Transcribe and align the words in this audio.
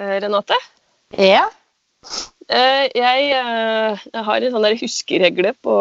eh, 0.00 0.16
Renate. 0.24 0.58
Ja. 1.18 1.46
Eh, 2.50 2.86
Jeg, 2.96 3.30
eh, 3.36 4.04
jeg 4.10 4.26
har 4.26 4.42
en 4.42 4.54
sånn 4.54 4.66
der 4.66 4.78
huskeregle 4.80 5.54
på 5.62 5.74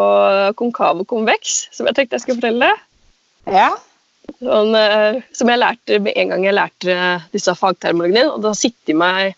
konkav 0.60 1.02
og 1.02 1.08
konveks 1.10 1.70
som 1.74 1.90
jeg 1.90 1.98
tenkte 1.98 2.20
jeg 2.20 2.26
skulle 2.28 2.42
fortelle. 2.42 2.74
Ja. 3.50 3.70
Sånn, 4.38 4.76
som 5.34 5.50
jeg 5.50 5.58
lærte 5.58 5.98
med 6.06 6.14
en 6.20 6.30
gang 6.36 6.44
jeg 6.46 6.54
lærte 6.54 6.98
disse 7.34 7.56
fagtermologene, 7.58 8.28
og 8.30 8.44
det 8.44 8.52
har 8.52 8.60
sittet 8.60 8.92
i 8.94 8.98
meg 9.00 9.32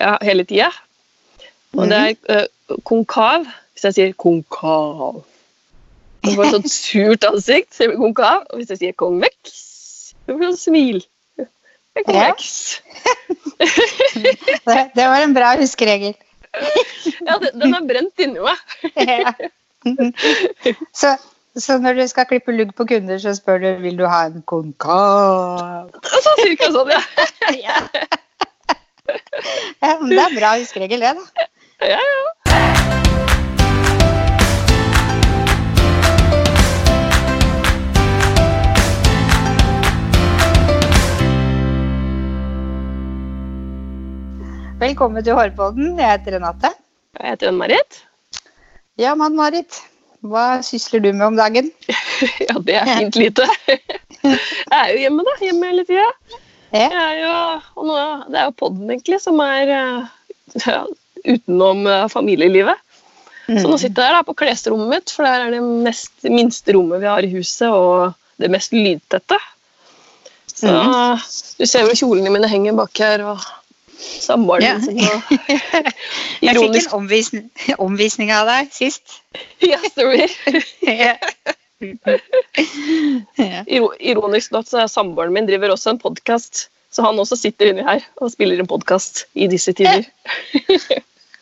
ja, 0.00 0.18
hele 0.20 0.44
tida. 0.44 0.68
Og 1.76 1.88
det 1.90 1.96
er 1.96 2.12
eh, 2.32 2.76
konkav 2.88 3.46
hvis 3.46 3.84
jeg 3.88 3.96
sier 3.96 4.14
konkav. 4.20 5.22
Så 6.24 6.32
får 6.32 6.44
jeg 6.44 6.54
sånt 6.54 6.72
surt 6.76 7.26
ansikt, 7.28 7.80
jeg 7.80 7.98
konkav. 8.00 8.46
Og 8.50 8.60
hvis 8.60 8.72
jeg 8.72 8.82
sier 8.82 8.96
konveks, 8.98 9.58
så 10.24 10.32
får 10.32 10.46
jeg 10.46 10.54
sånn 10.54 10.62
smil. 10.62 11.02
Er 11.96 12.04
konveks. 12.06 12.82
Det, 14.66 14.80
det 14.96 15.04
var 15.06 15.22
en 15.22 15.34
bra 15.34 15.54
huskeregel. 15.56 16.14
Ja, 17.26 17.36
den 17.38 17.74
er 17.74 17.86
brent 17.88 18.20
inni 18.22 18.42
meg. 18.42 18.58
Ja. 19.12 19.32
Så, 20.96 21.12
så 21.54 21.76
når 21.78 22.00
du 22.00 22.06
skal 22.10 22.26
klippe 22.26 22.52
lugg 22.52 22.72
på 22.76 22.88
kunder, 22.90 23.20
så 23.22 23.36
spør 23.38 23.60
du 23.62 23.68
vil 23.84 23.98
du 23.98 24.06
ha 24.10 24.24
en 24.26 24.42
konkav. 24.42 25.92
Så 26.10 26.34
cirka 26.42 26.72
sånn, 26.74 26.90
ja. 26.96 27.02
Ja. 27.66 27.78
Ja, 29.06 29.92
men 30.00 30.10
det 30.10 30.18
er 30.18 30.26
en 30.26 30.40
bra 30.40 30.56
huskeregel, 30.58 31.06
det, 31.06 31.14
da. 31.14 31.48
ja, 31.86 32.00
ja. 32.02 33.25
Velkommen 44.76 45.24
til 45.24 45.32
Hårpodden. 45.32 45.94
Jeg 45.96 46.18
heter 46.18 46.34
Renate. 46.36 46.68
Jeg 47.16 47.30
heter 47.32 47.48
Ann-Marit. 47.48 47.94
Ja, 49.00 49.14
mann 49.16 49.32
Marit. 49.38 49.78
Hva 50.20 50.60
sysler 50.66 51.00
du 51.00 51.08
med 51.14 51.24
om 51.30 51.38
dagen? 51.38 51.70
Ja, 52.48 52.58
det 52.60 52.76
er 52.76 52.90
fint 52.90 53.16
lite. 53.16 53.46
Jeg 54.26 54.76
er 54.76 54.92
jo 54.92 55.00
hjemme, 55.00 55.24
da. 55.24 55.34
Hjemme 55.40 55.70
hele 55.70 55.86
tida. 55.88 56.04
Ja. 56.76 56.86
Er 56.90 57.16
jo, 57.22 57.32
nå, 57.88 57.96
det 58.28 58.42
er 58.42 58.46
jo 58.50 58.54
podden, 58.60 58.84
egentlig, 58.92 59.22
som 59.24 59.40
er 59.44 59.72
eh, 59.78 60.14
ja, 60.66 60.78
utenom 61.24 61.84
familielivet. 61.84 62.12
familielivet. 62.12 62.86
Så 63.46 63.68
nå 63.70 63.80
sitter 63.80 64.08
jeg 64.10 64.18
da 64.18 64.22
på 64.28 64.36
klesrommet 64.36 64.92
mitt, 64.92 65.12
for 65.12 65.24
der 65.24 65.46
er 65.46 65.56
det 65.56 65.62
mest, 65.62 66.16
minste 66.24 66.76
rommet 66.76 67.00
vi 67.00 67.14
har 67.14 67.24
i 67.24 67.32
huset, 67.32 67.68
og 67.70 68.16
det 68.42 68.52
mest 68.52 68.76
lydtette. 68.76 69.38
Så 70.52 70.72
du 71.60 71.64
ser 71.68 71.86
hvor 71.86 71.96
kjolene 71.96 72.32
mine 72.34 72.50
henger 72.50 72.76
bak 72.76 73.06
her, 73.06 73.24
og 73.32 73.54
samboeren 73.98 74.62
Ja. 74.64 74.74
min 74.78 74.84
som 74.84 75.16
og 75.16 75.22
Jeg 76.46 76.56
fikk 76.58 76.76
en 76.80 76.92
omvisning, 77.00 77.46
omvisning 77.78 78.32
av 78.34 78.46
deg 78.50 78.72
sist. 78.74 79.20
Ja, 79.70 79.78
stemmer. 79.90 80.30
Ja. 80.86 81.14
Ja. 83.36 83.62
Iro- 83.68 83.92
Ironisk 84.00 84.52
nok 84.54 84.68
så 84.68 84.82
er 84.84 84.88
samboeren 84.92 85.34
min 85.36 85.46
driver 85.48 85.74
også 85.74 85.92
en 85.92 86.00
podkast, 86.00 86.68
så 86.92 87.04
han 87.04 87.18
også 87.20 87.36
sitter 87.36 87.68
inni 87.72 87.84
her 87.84 88.04
og 88.22 88.30
spiller 88.32 88.60
en 88.62 88.68
podkast 88.70 89.26
i 89.36 89.48
disse 89.52 89.74
tider. 89.76 90.06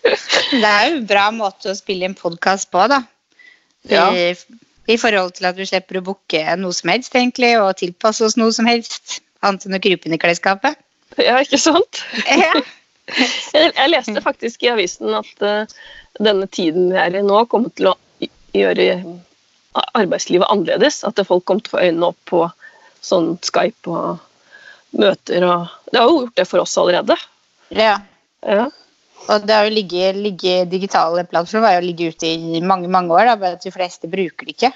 Det 0.05 0.65
er 0.69 0.89
jo 0.91 0.97
en 0.99 1.07
bra 1.09 1.29
måte 1.35 1.71
å 1.71 1.77
spille 1.79 2.09
en 2.09 2.17
podkast 2.19 2.71
på, 2.75 2.83
da. 2.91 3.03
Ja. 3.89 4.09
I, 4.13 4.35
I 4.91 4.97
forhold 5.01 5.37
til 5.39 5.47
at 5.49 5.57
du 5.57 5.63
slipper 5.69 6.01
å 6.01 6.05
booke 6.11 6.43
noe 6.61 6.75
som 6.77 6.91
helst, 6.93 7.15
egentlig, 7.17 7.55
og 7.61 7.77
tilpasse 7.81 8.25
oss 8.27 8.37
noe 8.41 8.53
som 8.53 8.67
helst. 8.69 9.21
Annet 9.45 9.67
enn 9.69 9.77
å 9.79 9.81
krype 9.85 10.09
inn 10.09 10.17
i 10.17 10.21
klesskapet. 10.21 10.77
Ja, 11.29 11.39
ikke 11.43 11.61
sant? 11.61 12.03
Jeg, 13.55 13.89
leste 13.93 14.23
faktisk 14.25 14.65
i 14.65 14.71
avisen 14.73 15.13
at 15.17 15.45
eh, 15.45 15.73
denne 16.25 16.49
tiden 16.49 16.89
vi 16.93 17.01
er 17.01 17.19
i 17.19 17.23
nå, 17.25 17.43
kommer 17.53 17.73
til 17.77 17.91
å 17.93 17.97
gjøre 18.57 18.87
arbeidslivet 19.99 20.49
annerledes. 20.49 21.03
At 21.05 21.21
folk 21.27 21.45
kommer 21.45 21.67
til 21.67 21.75
å 21.75 21.77
få 21.77 21.85
øynene 21.85 22.11
opp 22.13 22.23
på 22.31 22.47
sånn 23.05 23.35
Skype 23.45 23.91
og 23.93 24.23
møter 24.97 25.45
og 25.45 25.69
Det 25.91 26.01
har 26.01 26.09
jo 26.09 26.23
gjort 26.23 26.39
det 26.39 26.49
for 26.49 26.65
oss 26.65 26.79
allerede. 26.81 27.19
ja. 27.75 27.99
Ja. 28.45 28.69
Og 29.25 29.47
det 29.49 29.55
har 29.57 29.65
jo 29.65 29.73
ligget, 29.73 30.19
ligget 30.21 30.69
digitale 30.69 31.23
plattformer 31.25 31.71
har 31.71 31.79
jo 31.79 31.87
ligget 31.87 32.19
ute 32.19 32.29
i 32.29 32.61
mange 32.61 32.91
mange 32.93 33.15
år, 33.15 33.31
da, 33.31 33.37
bare 33.41 33.57
at 33.57 33.65
de 33.65 33.73
fleste 33.73 34.11
bruker 34.11 34.45
det 34.45 34.53
ikke. 34.53 34.71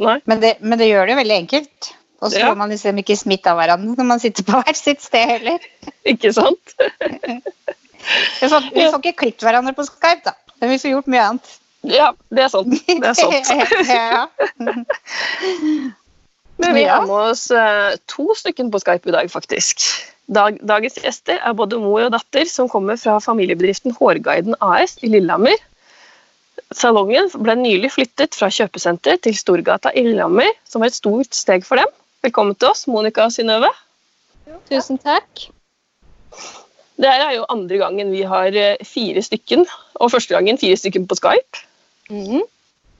Nei. 0.00 0.18
Men 0.28 0.42
det, 0.42 0.50
men 0.60 0.80
det 0.80 0.90
gjør 0.90 1.06
det 1.06 1.14
jo 1.14 1.20
veldig 1.20 1.36
enkelt. 1.38 1.90
Og 2.20 2.30
så 2.32 2.38
Ja. 2.40 2.48
får 2.50 2.56
man 2.60 2.68
liksom 2.72 2.98
ikke 3.00 3.16
smitte 3.16 3.50
av 3.50 3.56
hverandre 3.60 3.96
når 3.96 4.04
man 4.08 4.20
sitter 4.20 4.44
på 4.44 4.52
hvert 4.60 4.76
sitt 4.76 5.02
sted 5.02 5.26
heller. 5.28 5.58
Ikke 6.04 6.32
sant? 6.36 6.74
Vi 8.40 8.48
får, 8.48 8.70
vi 8.72 8.84
får 8.88 8.98
ikke 9.02 9.18
klippet 9.20 9.42
hverandre 9.44 9.74
på 9.76 9.84
Skype, 9.84 10.22
da. 10.24 10.32
Men 10.60 10.70
vi 10.72 10.78
får 10.80 10.90
gjort 10.94 11.08
mye 11.12 11.24
annet. 11.26 11.50
Ja, 11.84 12.06
det 12.32 12.46
er 12.46 12.48
sant. 12.48 12.72
Det 12.88 13.10
er 13.10 13.12
sant. 13.18 13.50
ja. 13.88 14.22
Men 16.60 16.74
vi 16.76 16.84
har 16.88 17.04
med 17.08 17.12
oss 17.30 17.46
eh, 17.52 17.96
to 18.08 18.32
stykken 18.36 18.70
på 18.72 18.80
Skype 18.82 19.08
i 19.08 19.14
dag, 19.14 19.28
faktisk. 19.32 19.84
Dag, 20.32 20.56
dagens 20.64 20.96
gjester 21.02 21.40
er 21.44 21.56
både 21.56 21.78
mor 21.82 22.04
og 22.06 22.12
datter 22.14 22.48
som 22.48 22.68
kommer 22.72 22.96
fra 23.00 23.18
familiebedriften 23.24 23.92
Hårguiden 23.96 24.56
AS 24.64 24.96
i 25.04 25.08
Lillehammer. 25.12 25.56
Salongen 26.76 27.28
ble 27.34 27.56
nylig 27.58 27.90
flyttet 27.96 28.36
fra 28.38 28.48
kjøpesenteret 28.52 29.24
til 29.26 29.36
Storgata 29.36 29.90
i 29.96 30.04
Lillehammer, 30.06 30.52
som 30.68 30.84
var 30.84 30.92
et 30.92 30.98
stort 31.00 31.34
steg 31.34 31.64
for 31.66 31.80
dem. 31.80 31.90
Velkommen 32.20 32.52
til 32.60 32.68
oss, 32.68 32.82
Monica 32.84 33.24
og 33.24 33.32
Synnøve. 33.32 33.70
Tusen 34.68 34.98
takk. 35.00 35.46
Det 37.00 37.08
her 37.08 37.22
er 37.24 37.30
jo 37.38 37.46
andre 37.48 37.78
gangen 37.80 38.10
vi 38.12 38.26
har 38.28 38.52
eh, 38.52 38.82
fire 38.84 39.22
stykken, 39.24 39.62
og 39.96 40.10
første 40.12 40.36
gangen 40.36 40.60
fire 40.60 40.76
stykken 40.76 41.06
på 41.08 41.16
Skype. 41.16 41.62
Mhm. 42.12 42.42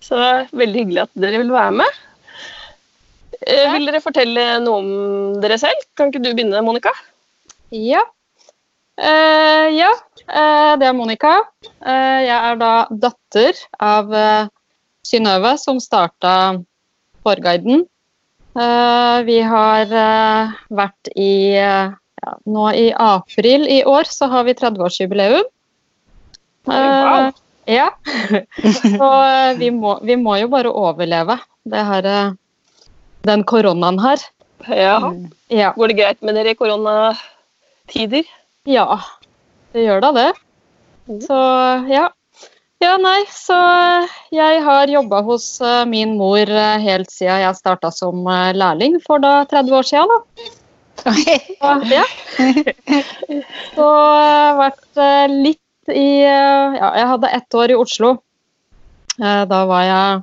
Så 0.00 0.16
det 0.16 0.30
er 0.30 0.48
veldig 0.62 0.80
hyggelig 0.80 1.02
at 1.02 1.12
dere 1.26 1.42
vil 1.42 1.52
være 1.52 1.76
med. 1.82 2.00
Eh, 3.42 3.60
Ja. 3.60 3.74
Vil 3.76 3.90
dere 3.90 4.00
fortelle 4.00 4.46
noe 4.64 4.80
om 4.80 4.88
dere 5.44 5.60
selv? 5.60 5.84
Kan 5.96 6.08
ikke 6.08 6.24
du 6.24 6.32
begynne, 6.32 6.64
Monica? 6.64 6.96
Ja. 7.76 8.00
Uh, 8.96 9.68
ja, 9.68 9.92
uh, 10.32 10.72
det 10.80 10.88
er 10.88 10.96
Monica. 10.96 11.36
Uh, 11.84 12.20
jeg 12.24 12.36
er 12.36 12.56
da 12.60 12.72
datter 12.88 13.64
av 13.76 14.08
uh, 14.16 14.48
Synnøve, 15.04 15.58
som 15.60 15.76
starta 15.80 16.34
Hårguiden. 17.24 17.84
Eh, 18.58 19.22
vi 19.28 19.38
har 19.46 19.92
eh, 19.94 20.54
vært 20.74 21.10
i 21.14 21.54
eh, 21.54 21.92
ja, 22.20 22.32
Nå 22.50 22.64
i 22.74 22.88
april 22.90 23.68
i 23.70 23.80
år 23.86 24.10
så 24.10 24.26
har 24.32 24.44
vi 24.48 24.56
30-årsjubileum. 24.58 25.46
Oi, 26.68 26.74
wow. 26.74 27.30
ja. 27.70 27.86
Så 28.98 29.08
vi 29.56 29.70
må, 29.72 29.94
vi 30.04 30.18
må 30.20 30.36
jo 30.42 30.50
bare 30.52 30.72
overleve 30.74 31.38
det 31.70 31.84
her, 31.88 32.10
den 33.24 33.46
koronaen 33.48 34.02
her. 34.02 34.26
Ja. 34.68 34.98
Ja. 35.48 35.72
Går 35.78 35.92
det 35.92 35.98
greit 36.02 36.20
med 36.26 36.36
dere 36.36 36.52
i 36.52 36.58
koronatider? 36.58 38.28
Ja, 38.68 39.00
det 39.72 39.86
gjør 39.86 40.04
da 40.04 40.12
det. 40.18 40.28
Mhm. 41.08 41.22
Så 41.24 41.40
ja. 41.88 42.10
Ja, 42.80 42.94
nei, 42.96 43.26
så 43.28 43.56
jeg 44.32 44.60
har 44.64 44.88
jobba 44.88 45.20
hos 45.26 45.44
eh, 45.60 45.82
min 45.88 46.14
mor 46.16 46.48
eh, 46.48 46.78
helt 46.80 47.10
siden 47.12 47.42
jeg 47.42 47.58
starta 47.58 47.90
som 47.92 48.22
eh, 48.24 48.54
lærling 48.56 48.96
for 49.04 49.20
da 49.20 49.42
30 49.50 49.76
år 49.76 49.88
siden. 49.90 50.14
Da. 50.14 50.46
Så, 51.00 51.12
ja. 51.92 52.06
Så 53.76 53.88
vært 54.58 55.00
eh, 55.00 55.34
litt 55.48 55.92
i 55.92 56.08
eh, 56.24 56.78
Ja, 56.80 56.90
jeg 57.02 57.10
hadde 57.12 57.32
ett 57.36 57.56
år 57.60 57.72
i 57.74 57.76
Oslo. 57.76 58.14
Eh, 59.20 59.42
Da 59.48 59.60
var 59.68 59.84
jeg 59.84 60.22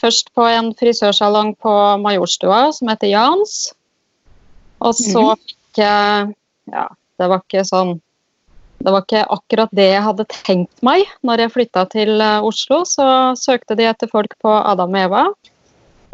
først 0.00 0.30
på 0.34 0.46
en 0.46 0.70
frisørsalong 0.78 1.56
på 1.62 1.74
Majorstua 2.02 2.68
som 2.76 2.90
heter 2.90 3.10
Jans. 3.12 3.56
Og 4.80 4.94
så 4.94 5.32
fikk 5.42 5.82
jeg 5.82 6.30
Ja, 6.70 6.86
det 7.18 7.28
var 7.34 7.42
ikke 7.42 7.66
sånn 7.66 7.98
det 8.80 8.92
var 8.94 9.02
ikke 9.04 9.24
akkurat 9.28 9.72
det 9.76 9.88
jeg 9.90 10.04
hadde 10.06 10.24
tenkt 10.32 10.84
meg 10.86 11.04
når 11.26 11.44
jeg 11.44 11.52
flytta 11.52 11.84
til 11.92 12.14
eh, 12.16 12.46
Oslo. 12.46 12.80
Så 12.88 13.04
søkte 13.36 13.76
de 13.76 13.84
etter 13.90 14.08
folk 14.08 14.32
på 14.40 14.52
Adam 14.56 14.94
og 14.96 15.02
Eva. 15.02 15.24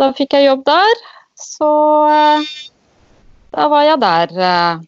Da 0.00 0.10
fikk 0.16 0.34
jeg 0.34 0.48
jobb 0.48 0.64
der. 0.66 1.04
Så 1.38 1.70
eh, 2.10 2.48
da 3.54 3.68
var 3.70 3.86
jeg 3.86 4.00
der 4.02 4.34
eh, 4.48 4.80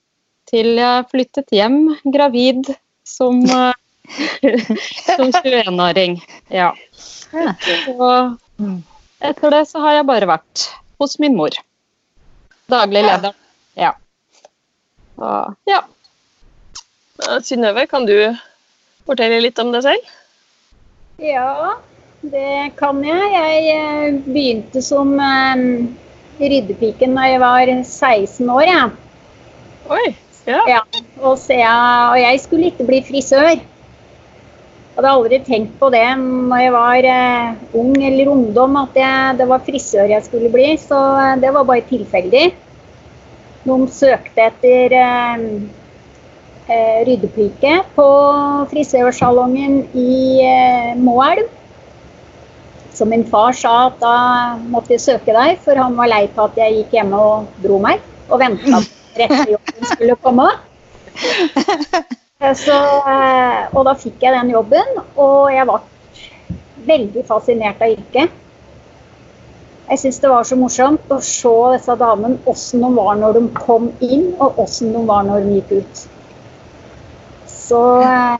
til 0.50 0.72
jeg 0.80 1.06
flyttet 1.12 1.54
hjem 1.54 1.78
gravid 2.10 2.72
som, 3.06 3.44
som 5.14 5.30
21-åring. 5.30 6.18
Ja. 6.50 6.72
Ja. 7.30 7.52
Så 7.84 8.10
etter 9.22 9.54
det 9.54 9.62
så 9.70 9.84
har 9.84 10.00
jeg 10.00 10.08
bare 10.08 10.30
vært 10.30 10.64
hos 10.98 11.14
min 11.22 11.38
mor. 11.38 11.54
Daglig 12.68 13.04
leder. 13.06 13.38
Ja. 13.78 13.92
Så, 15.14 15.30
ja. 15.70 15.84
Eh, 17.18 17.38
Synnøve, 17.42 17.86
kan 17.90 18.06
du 18.06 18.14
fortelle 19.08 19.40
litt 19.42 19.58
om 19.62 19.72
deg 19.74 19.86
selv? 19.86 20.12
Ja, 21.22 21.74
det 22.22 22.76
kan 22.78 23.02
jeg. 23.06 23.32
Jeg 23.34 23.74
eh, 23.74 24.20
begynte 24.28 24.82
som 24.84 25.16
ryddepiken 25.18 25.96
ryddepike 26.38 27.10
da 27.16 27.26
jeg 27.26 27.42
var 27.42 27.74
16 27.74 28.54
år. 28.54 28.66
Ja. 28.68 28.86
Oi. 29.90 30.06
Ja. 30.48 30.62
Ja, 30.70 30.78
og, 31.20 31.42
jeg, 31.50 31.66
og 31.68 32.16
jeg 32.16 32.38
skulle 32.40 32.70
ikke 32.70 32.86
bli 32.88 33.02
frisør. 33.04 33.50
Jeg 33.50 34.96
hadde 34.96 35.10
aldri 35.14 35.38
tenkt 35.46 35.74
på 35.78 35.90
det 35.94 36.06
når 36.18 36.62
jeg 36.62 36.72
var 36.74 37.06
eh, 37.06 37.58
ung 37.78 37.92
eller 38.02 38.30
ungdom, 38.32 38.78
at 38.80 38.96
jeg, 38.98 39.36
det 39.38 39.48
var 39.50 39.66
frisør 39.66 40.08
jeg 40.10 40.24
skulle 40.26 40.50
bli. 40.54 40.70
Så 40.80 40.96
eh, 40.96 41.36
det 41.42 41.52
var 41.54 41.68
bare 41.68 41.84
tilfeldig. 41.90 42.46
De 43.66 43.76
søkte 43.92 44.46
etter 44.48 44.96
eh, 46.68 47.00
ryddepike 47.08 47.74
på 47.96 48.08
frisørsalongen 48.70 49.80
i 49.96 50.18
eh, 50.44 50.92
Moelv. 51.00 51.48
Så 52.94 53.06
min 53.06 53.24
far 53.30 53.54
sa 53.54 53.74
at 53.86 53.98
da 54.02 54.14
måtte 54.70 54.96
jeg 54.96 55.04
søke 55.04 55.34
deg, 55.34 55.60
for 55.62 55.78
han 55.78 55.96
var 55.98 56.10
lei 56.10 56.24
på 56.34 56.48
at 56.48 56.56
jeg 56.58 56.80
gikk 56.80 56.96
hjemme 56.98 57.20
og 57.22 57.50
dro 57.62 57.78
meg. 57.82 58.02
Og 58.28 58.40
venta 58.42 58.64
på 58.66 58.80
at 58.80 59.20
rette 59.22 59.52
jobben 59.54 59.92
skulle 59.92 60.18
komme. 60.24 60.48
Så, 62.38 62.74
eh, 63.10 63.62
og 63.74 63.80
da 63.88 63.96
fikk 63.98 64.22
jeg 64.22 64.34
den 64.36 64.52
jobben, 64.54 65.00
og 65.18 65.48
jeg 65.50 65.66
ble 65.66 65.80
veldig 66.86 67.24
fascinert 67.26 67.82
av 67.82 67.96
yrket. 67.96 68.36
Jeg 69.88 70.02
syns 70.02 70.20
det 70.20 70.30
var 70.30 70.44
så 70.44 70.56
morsomt 70.60 71.10
å 71.10 71.18
se 71.24 71.50
disse 71.72 71.94
damene, 71.98 72.38
åssen 72.50 72.84
de 72.84 72.90
var 72.94 73.16
når 73.18 73.38
de 73.38 73.42
kom 73.56 73.88
inn, 74.04 74.28
og 74.36 74.60
åssen 74.62 74.92
de 74.94 75.02
var 75.08 75.24
når 75.26 75.46
de 75.46 75.56
gikk 75.56 75.74
ut. 75.80 76.02
Så 77.68 77.80
eh, 78.02 78.36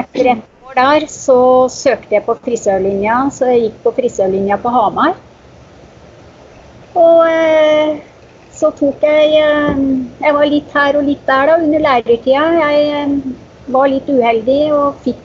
etter 0.00 0.30
et 0.34 0.66
år 0.68 0.78
der 0.78 1.06
så 1.10 1.38
søkte 1.72 2.18
jeg 2.18 2.26
på 2.26 2.36
frisørlinja, 2.44 3.20
så 3.32 3.52
jeg 3.52 3.68
gikk 3.68 3.78
på 3.86 3.94
frisørlinja 3.98 4.58
på 4.62 4.72
Hamar. 4.74 5.14
Og 6.94 7.22
eh, 7.26 8.02
så 8.54 8.70
tok 8.78 9.02
jeg 9.02 9.40
eh, 9.40 9.80
Jeg 10.22 10.36
var 10.36 10.50
litt 10.50 10.76
her 10.76 11.00
og 11.00 11.08
litt 11.08 11.24
der 11.26 11.50
da, 11.50 11.58
under 11.62 11.82
lærertida. 11.88 12.44
Jeg 12.60 13.18
var 13.74 13.90
litt 13.90 14.10
uheldig 14.12 14.62
og 14.76 15.00
fikk 15.06 15.22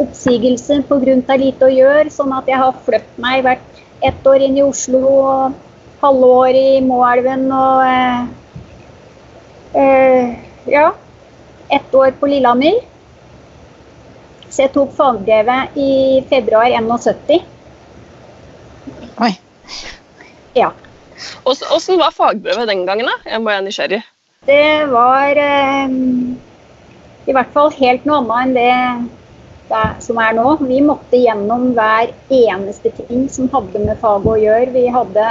oppsigelse 0.00 0.82
pga. 0.88 1.36
lite 1.36 1.68
å 1.68 1.72
gjøre, 1.72 2.10
sånn 2.10 2.32
at 2.36 2.48
jeg 2.48 2.60
har 2.60 2.82
flyttet 2.84 3.22
meg 3.22 3.44
hvert 3.46 3.82
ett 4.04 4.26
år 4.26 4.44
inn 4.44 4.58
i 4.58 4.64
Oslo 4.64 5.00
og 5.08 5.54
halve 6.02 6.26
år 6.42 6.58
i 6.58 6.80
Moelven 6.84 7.46
og 7.52 7.84
eh, 7.86 8.26
eh, 9.80 10.34
ja, 10.68 10.90
ett 11.68 11.94
år 11.94 12.10
på 12.20 12.26
Lillehammer. 12.30 12.78
Så 14.48 14.62
jeg 14.64 14.72
tok 14.76 14.92
fagbrevet 14.96 15.76
i 15.76 15.90
februar 16.30 16.70
71. 16.70 17.42
Oi. 19.20 19.32
Ja. 20.56 20.70
Ås- 21.44 21.64
Åssen 21.76 21.98
var 21.98 22.10
fagbrevet 22.14 22.68
den 22.68 22.86
gangen? 22.86 23.06
da? 23.10 23.16
Jeg 23.30 23.42
må 23.42 23.50
være 23.50 23.64
nysgjerrig. 23.66 24.02
Det 24.46 24.86
var 24.92 25.36
eh, 25.42 25.94
i 27.26 27.34
hvert 27.34 27.52
fall 27.54 27.72
helt 27.80 28.04
noe 28.06 28.20
annet 28.22 28.36
enn 28.46 28.54
det, 28.54 29.14
det 29.72 29.84
som 30.06 30.20
er 30.22 30.36
nå. 30.38 30.46
Vi 30.62 30.78
måtte 30.86 31.18
gjennom 31.18 31.72
hver 31.76 32.12
eneste 32.30 32.92
ting 33.00 33.26
som 33.32 33.48
hadde 33.52 33.82
med 33.82 33.98
faget 34.02 34.30
å 34.30 34.38
gjøre. 34.38 34.70
Vi 34.76 34.86
hadde 34.94 35.26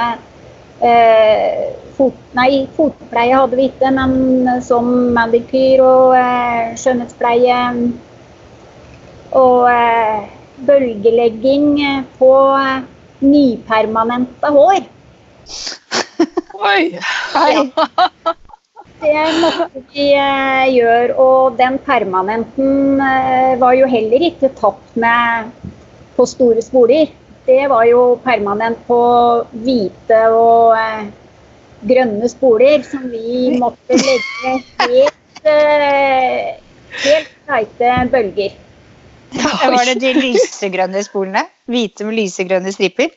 eh, 0.82 1.76
fot, 1.98 2.18
Nei, 2.36 2.66
fotpleie 2.76 3.36
hadde 3.36 3.60
vi 3.60 3.70
ikke, 3.70 3.92
men 3.96 4.50
som 4.66 4.90
manikyr 5.16 5.84
og 5.86 6.16
eh, 6.20 6.74
skjønnhetspleie 6.80 7.60
og 9.36 9.70
eh, 9.72 10.26
bølgelegging 10.68 11.70
på 12.20 12.32
eh, 12.60 12.82
nypermanente 13.26 14.52
hår. 14.58 14.82
Oi! 16.72 16.82
Ja. 16.96 18.34
Det 19.06 19.24
måtte 19.42 19.82
vi 19.94 20.06
eh, 20.18 20.68
gjøre, 20.72 21.16
og 21.20 21.58
den 21.60 21.76
permanenten 21.84 23.02
eh, 23.04 23.54
var 23.60 23.76
jo 23.78 23.90
heller 23.92 24.24
ikke 24.30 24.50
tatt 24.58 24.96
med 24.98 25.52
på 26.16 26.26
store 26.30 26.64
spoler. 26.64 27.12
Det 27.46 27.68
var 27.70 27.86
jo 27.86 28.02
permanent 28.24 28.80
på 28.88 29.00
hvite 29.62 30.20
og 30.34 30.74
eh, 30.80 31.08
grønne 31.86 32.30
spoler 32.32 32.82
som 32.88 33.04
vi 33.12 33.52
måtte 33.62 34.00
legge 34.00 34.54
helt, 34.82 35.42
eh, 35.46 36.56
helt 37.06 37.34
teite 37.50 37.92
bølger. 38.14 38.56
Var 39.36 39.84
det 39.92 39.98
de 40.02 40.14
lysegrønne 40.16 41.02
spolene? 41.06 41.44
Hvite 41.70 42.06
med 42.08 42.18
lysegrønne 42.22 42.72
striper? 42.74 43.12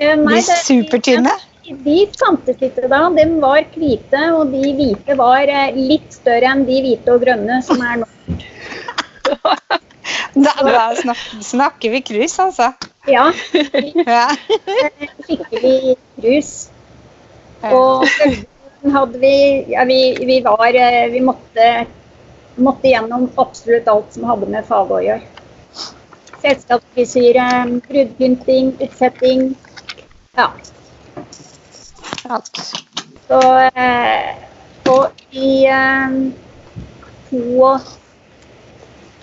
Eh, 0.00 0.16
nei, 0.16 0.40
De 0.40 0.42
det- 0.48 0.60
supertynne? 0.66 1.36
De 1.70 2.00
fantes 2.18 2.56
ikke 2.58 2.88
da. 2.90 2.98
De 3.14 3.24
var 3.40 3.60
hvite, 3.78 4.20
og 4.34 4.48
de 4.50 4.72
hvite 4.74 5.14
var 5.16 5.46
eh, 5.46 5.76
litt 5.76 6.16
større 6.16 6.48
enn 6.50 6.64
de 6.66 6.80
hvite 6.82 7.12
og 7.14 7.22
grønne 7.22 7.60
som 7.62 7.80
er 7.86 8.00
nå. 8.02 8.08
Da, 10.34 10.52
da 10.62 10.94
snakker, 10.96 11.42
snakker 11.42 11.90
vi 11.90 12.00
krus, 12.00 12.38
altså. 12.38 12.72
Ja, 13.08 13.30
skikkelig 15.26 15.96
krus. 16.20 16.52
Og 17.62 18.06
hadde 18.94 19.20
vi 19.20 19.64
Ja, 19.68 19.84
vi, 19.84 20.16
vi 20.24 20.40
var 20.40 20.74
eh, 20.74 21.10
Vi 21.12 21.20
måtte, 21.20 21.86
måtte 22.56 22.88
gjennom 22.88 23.28
absolutt 23.36 23.88
alt 23.88 24.12
som 24.14 24.24
hadde 24.28 24.48
med 24.48 24.64
faget 24.68 24.96
å 24.96 25.00
gjøre. 25.04 25.26
Selskapsfrisyre, 26.40 27.46
bruddpynting, 27.84 28.72
oppsetting. 28.80 29.50
Ja. 30.38 30.48
Alt. 32.30 32.62
Så 33.28 33.40
eh, 33.76 34.30
Og 34.88 35.36
i 35.36 35.66
eh, 35.68 36.16
72, 37.30 37.99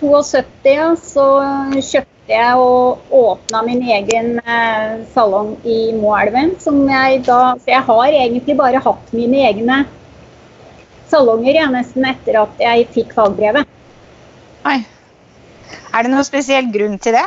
72 0.00 0.72
ja, 0.74 0.88
så 1.00 1.26
kjøpte 1.74 2.30
jeg 2.30 2.60
og 2.60 3.12
åpna 3.14 3.62
min 3.66 3.82
egen 3.82 4.36
eh, 4.42 5.00
salong 5.14 5.54
i 5.64 5.78
Moelven. 5.96 6.54
Som 6.62 6.82
jeg 6.88 7.24
da 7.26 7.56
Så 7.58 7.72
jeg 7.72 7.82
har 7.88 8.06
egentlig 8.08 8.56
bare 8.58 8.82
hatt 8.84 9.14
mine 9.16 9.42
egne 9.48 9.80
salonger 11.08 11.56
jeg, 11.56 11.72
nesten 11.72 12.04
etter 12.04 12.42
at 12.42 12.60
jeg 12.60 12.88
fikk 12.94 13.14
fagbrevet. 13.16 13.68
Oi. 14.68 14.78
Er 15.94 16.04
det 16.04 16.12
noen 16.12 16.26
spesiell 16.26 16.68
grunn 16.72 16.98
til 17.00 17.16
det? 17.16 17.26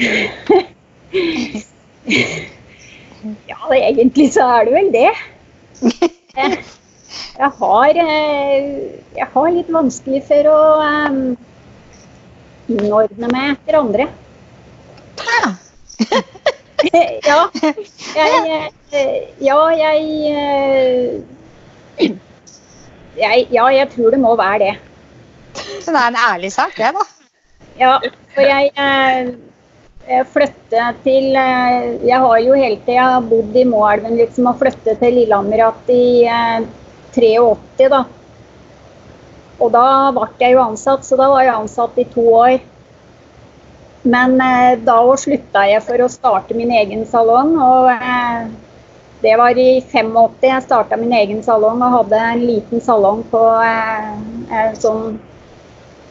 Ja, 3.50 3.58
egentlig 3.76 4.30
så 4.32 4.46
er 4.56 4.64
det 4.64 4.72
vel 4.72 4.86
det. 4.94 5.08
Jeg, 6.36 6.58
jeg 7.42 7.50
har, 7.60 7.98
eh, 8.04 8.68
jeg 9.16 9.28
har 9.34 9.50
litt 9.52 9.72
vanskelig 9.74 10.22
for 10.28 10.48
å 10.48 10.60
eh, 10.86 11.18
innordne 12.70 13.30
meg 13.32 13.54
etter 13.56 13.80
andre. 13.82 14.08
Ja. 15.20 15.50
Ja, 16.80 17.50
jeg, 18.16 18.70
eh, 18.96 19.16
ja, 19.44 19.56
jeg, 19.76 20.04
eh, 20.32 22.14
jeg 23.20 23.46
Ja, 23.52 23.66
jeg 23.68 23.90
tror 23.92 24.14
det 24.14 24.20
må 24.22 24.32
være 24.38 24.58
det. 24.62 24.72
Så 25.82 25.92
det 25.92 26.00
er 26.00 26.08
en 26.08 26.16
ærlig 26.22 26.52
sak, 26.54 26.72
det, 26.78 26.94
da. 26.96 27.04
Ja, 27.80 27.98
for 28.32 28.48
jeg, 28.48 28.70
eh, 28.80 29.34
jeg 30.08 30.26
flyttet 30.32 31.02
til 31.04 31.36
Jeg 31.36 32.18
har 32.24 32.38
jo 32.46 32.56
hele 32.56 32.80
tida 32.86 33.20
bodd 33.28 33.56
i 33.56 33.66
Moelven 33.68 34.16
liksom, 34.16 34.48
og 34.48 34.58
flyttet 34.62 35.02
til 35.02 35.18
Lillehammer 35.20 35.60
igjen 35.60 35.92
i 35.92 36.24
eh, 36.24 36.64
83, 37.12 37.90
da. 37.92 38.04
Og 39.60 39.72
da 39.74 39.86
ble 40.16 40.28
jeg 40.40 40.56
jo 40.56 40.64
ansatt, 40.64 41.04
så 41.04 41.18
da 41.20 41.28
var 41.32 41.44
jeg 41.44 41.54
ansatt 41.54 41.98
i 42.00 42.06
to 42.14 42.24
år. 42.38 42.58
Men 44.02 44.38
eh, 44.40 44.78
da 44.80 44.96
slutta 45.20 45.66
jeg 45.68 45.84
for 45.84 46.00
å 46.00 46.08
starte 46.08 46.56
min 46.56 46.72
egen 46.72 47.04
salong. 47.08 47.52
Og 47.60 47.90
eh, 47.92 48.48
det 49.20 49.36
var 49.36 49.58
i 49.60 49.82
85 49.84 50.46
jeg 50.48 50.64
starta 50.64 50.96
min 50.96 51.12
egen 51.12 51.42
salong 51.44 51.82
og 51.84 51.96
hadde 51.98 52.20
en 52.30 52.44
liten 52.46 52.80
salong 52.80 53.20
på 53.28 53.42
eh, 53.60 54.14
en 54.62 54.78
sånn 54.80 55.18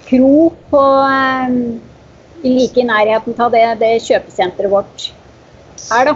kro 0.10 0.50
på 0.70 0.84
eh, 1.10 1.56
like 2.46 2.80
i 2.80 2.86
nærheten 2.86 3.40
av 3.42 3.56
det, 3.56 3.66
det 3.82 3.96
kjøpesenteret 4.06 4.72
vårt 4.72 5.10
her, 5.90 6.12
da. 6.12 6.14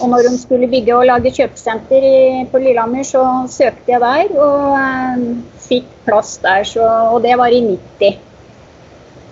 Og 0.00 0.10
når 0.12 0.22
de 0.28 0.32
skulle 0.38 0.68
bygge 0.70 0.94
og 0.94 1.06
lage 1.08 1.32
kjøpesenter 1.34 2.04
i, 2.06 2.18
på 2.52 2.60
Lillehammer, 2.62 3.02
så 3.06 3.22
søkte 3.50 3.90
jeg 3.94 4.00
der 4.02 4.30
og 4.38 4.76
eh, 4.78 5.24
fikk 5.64 5.88
plass 6.06 6.36
der. 6.44 6.62
Så, 6.68 6.84
og 6.86 7.18
det 7.24 7.34
var 7.40 7.50
i 7.54 7.60
90. 7.66 8.20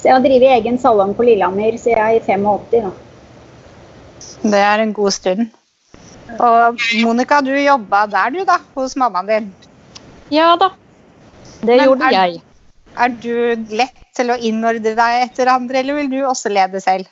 Så 0.01 0.09
jeg 0.09 0.15
har 0.17 0.25
drevet 0.25 0.55
egen 0.57 0.79
salong 0.81 1.15
på 1.15 1.27
Lillehammer 1.29 1.77
siden 1.79 1.99
jeg 2.01 2.19
er 2.19 2.19
i 2.19 2.25
85. 2.27 2.83
Da. 2.89 2.91
Det 4.51 4.63
er 4.73 4.83
en 4.87 4.95
god 4.97 5.11
stund. 5.15 5.47
Og 6.41 6.79
Monica, 7.05 7.41
du 7.45 7.51
jobba 7.55 8.05
der, 8.11 8.31
du, 8.35 8.43
da, 8.49 8.57
hos 8.79 8.95
mammaen 8.99 9.27
din. 9.31 9.49
Ja 10.33 10.53
da. 10.61 10.71
Det 11.61 11.75
Men 11.77 11.85
gjorde 11.85 12.07
er- 12.11 12.17
jeg. 12.19 12.43
Er 13.01 13.09
du 13.23 13.35
lett 13.77 13.99
til 14.19 14.31
å 14.35 14.37
innordne 14.43 14.95
deg 14.99 15.23
etter 15.29 15.47
andre, 15.53 15.79
eller 15.79 15.95
vil 16.01 16.09
du 16.11 16.19
også 16.27 16.51
lede 16.51 16.81
selv? 16.83 17.07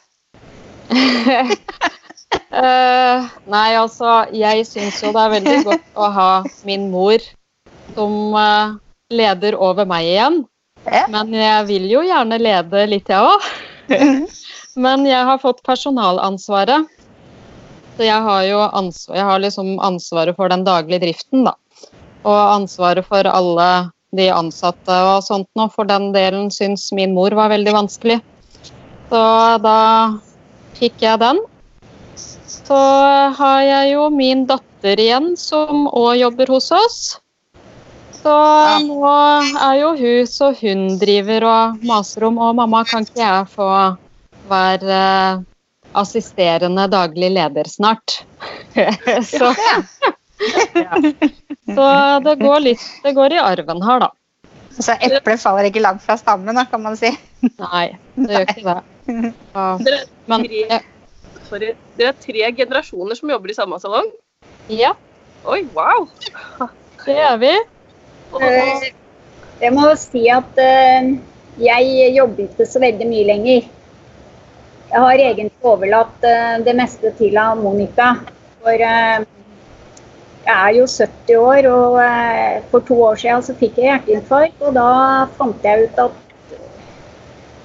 Eh, 2.35 3.29
nei, 3.49 3.71
altså, 3.77 4.23
jeg 4.37 4.67
syns 4.69 5.01
jo 5.05 5.13
det 5.15 5.23
er 5.23 5.35
veldig 5.37 5.57
godt 5.69 5.97
å 5.97 6.11
ha 6.13 6.31
min 6.69 6.89
mor 6.93 7.23
som 7.97 8.15
uh, 8.37 8.77
leder 9.13 9.57
over 9.57 9.89
meg 9.89 10.09
igjen. 10.09 10.39
Ja. 10.89 11.07
Men 11.13 11.33
jeg 11.35 11.67
vil 11.69 11.89
jo 11.91 12.05
gjerne 12.07 12.39
lede 12.41 12.85
litt, 12.89 13.11
jeg 13.11 13.25
òg. 13.25 13.49
Men 14.85 15.05
jeg 15.09 15.27
har 15.27 15.41
fått 15.43 15.65
personalansvaret. 15.67 16.87
Så 17.99 18.07
jeg 18.07 18.23
har 18.23 18.43
jo 18.47 18.61
ansvar, 18.63 19.17
jeg 19.19 19.27
har 19.27 19.41
liksom 19.43 19.71
ansvaret 19.83 20.37
for 20.39 20.53
den 20.53 20.63
daglige 20.63 21.03
driften, 21.03 21.49
da. 21.49 21.57
Og 22.23 22.37
ansvaret 22.39 23.07
for 23.09 23.27
alle 23.27 23.69
de 24.15 24.29
ansatte 24.33 24.95
og 25.05 25.25
sånt 25.27 25.49
noe. 25.59 25.69
for 25.75 25.89
den 25.89 26.13
delen 26.15 26.47
syns 26.55 26.87
min 26.95 27.13
mor 27.17 27.35
var 27.35 27.51
veldig 27.51 27.75
vanskelig. 27.75 28.21
Så 29.11 29.23
da 29.65 29.79
fikk 30.79 31.03
jeg 31.03 31.21
den. 31.25 31.43
Så 32.49 32.79
har 33.39 33.63
jeg 33.65 33.95
jo 33.95 34.09
min 34.13 34.45
datter 34.49 35.01
igjen 35.01 35.33
som 35.41 35.87
òg 35.89 36.19
jobber 36.21 36.53
hos 36.53 36.71
oss. 36.77 36.99
Så 38.19 38.35
nå 38.85 38.99
er 39.09 39.75
jo 39.79 39.93
hun 39.97 40.27
så 40.29 40.51
hun 40.59 40.89
driver 41.01 41.47
og 41.47 41.85
maser 41.87 42.27
om 42.27 42.41
Og 42.43 42.57
mamma, 42.59 42.83
kan 42.85 43.07
ikke 43.07 43.23
jeg 43.23 43.47
få 43.53 43.69
være 44.51 44.99
eh, 44.99 45.45
assisterende 45.99 46.89
daglig 46.91 47.31
leder 47.37 47.71
snart? 47.71 48.19
så, 49.33 49.53
ja. 50.75 50.99
så 51.79 51.89
det 52.27 52.37
går 52.43 52.61
litt 52.67 52.85
Det 53.05 53.15
går 53.17 53.39
i 53.39 53.43
arven 53.43 53.83
her, 53.87 54.05
da. 54.07 54.13
Så 54.79 54.95
eplet 54.95 55.41
faller 55.43 55.67
ikke 55.71 55.83
langt 55.83 56.05
fra 56.05 56.19
stammen, 56.19 56.55
da, 56.55 56.67
kan 56.71 56.83
man 56.83 56.99
si. 56.99 57.11
Nei, 57.59 57.87
det 58.15 58.31
gjør 58.31 58.53
ikke 58.53 58.69
det. 58.69 59.33
Ja. 59.55 59.67
Men 60.31 60.45
tre, 60.45 60.79
sorry, 61.49 61.73
dere 61.99 62.13
er 62.13 62.19
tre 62.23 62.51
generasjoner 62.61 63.19
som 63.19 63.31
jobber 63.33 63.53
i 63.53 63.57
samme 63.57 63.79
salong? 63.83 64.11
ja, 64.69 64.93
Oi, 65.49 65.63
wow! 65.75 66.09
det 67.05 67.15
gjør 67.15 67.37
vi. 67.41 67.53
Eh, 68.43 68.89
Jeg 69.63 69.73
må 69.75 69.87
si 69.97 70.25
at 70.35 70.59
eh, 70.61 71.13
jeg 71.63 72.11
jobber 72.17 72.45
ikke 72.49 72.67
så 72.69 72.83
veldig 72.83 73.07
mye 73.09 73.27
lenger. 73.31 73.69
Jeg 74.89 75.05
har 75.05 75.23
egentlig 75.23 75.71
overlatt 75.71 76.27
eh, 76.27 76.59
det 76.67 76.75
meste 76.77 77.13
til 77.19 77.39
av 77.41 77.61
Monica. 77.63 78.11
For 78.61 78.75
jeg 78.75 79.25
er 80.49 80.71
jo 80.77 80.87
70 80.91 81.39
år, 81.39 81.69
og 81.71 81.99
for 82.73 82.87
to 82.89 82.99
år 83.09 83.19
siden 83.23 83.47
så 83.47 83.55
fikk 83.59 83.79
jeg 83.79 83.93
hjerteinfarkt. 83.93 84.59
Og 84.67 84.75
da 84.77 84.89
fant 85.39 85.65
jeg 85.65 85.87
ut 85.87 86.03
at 86.09 86.25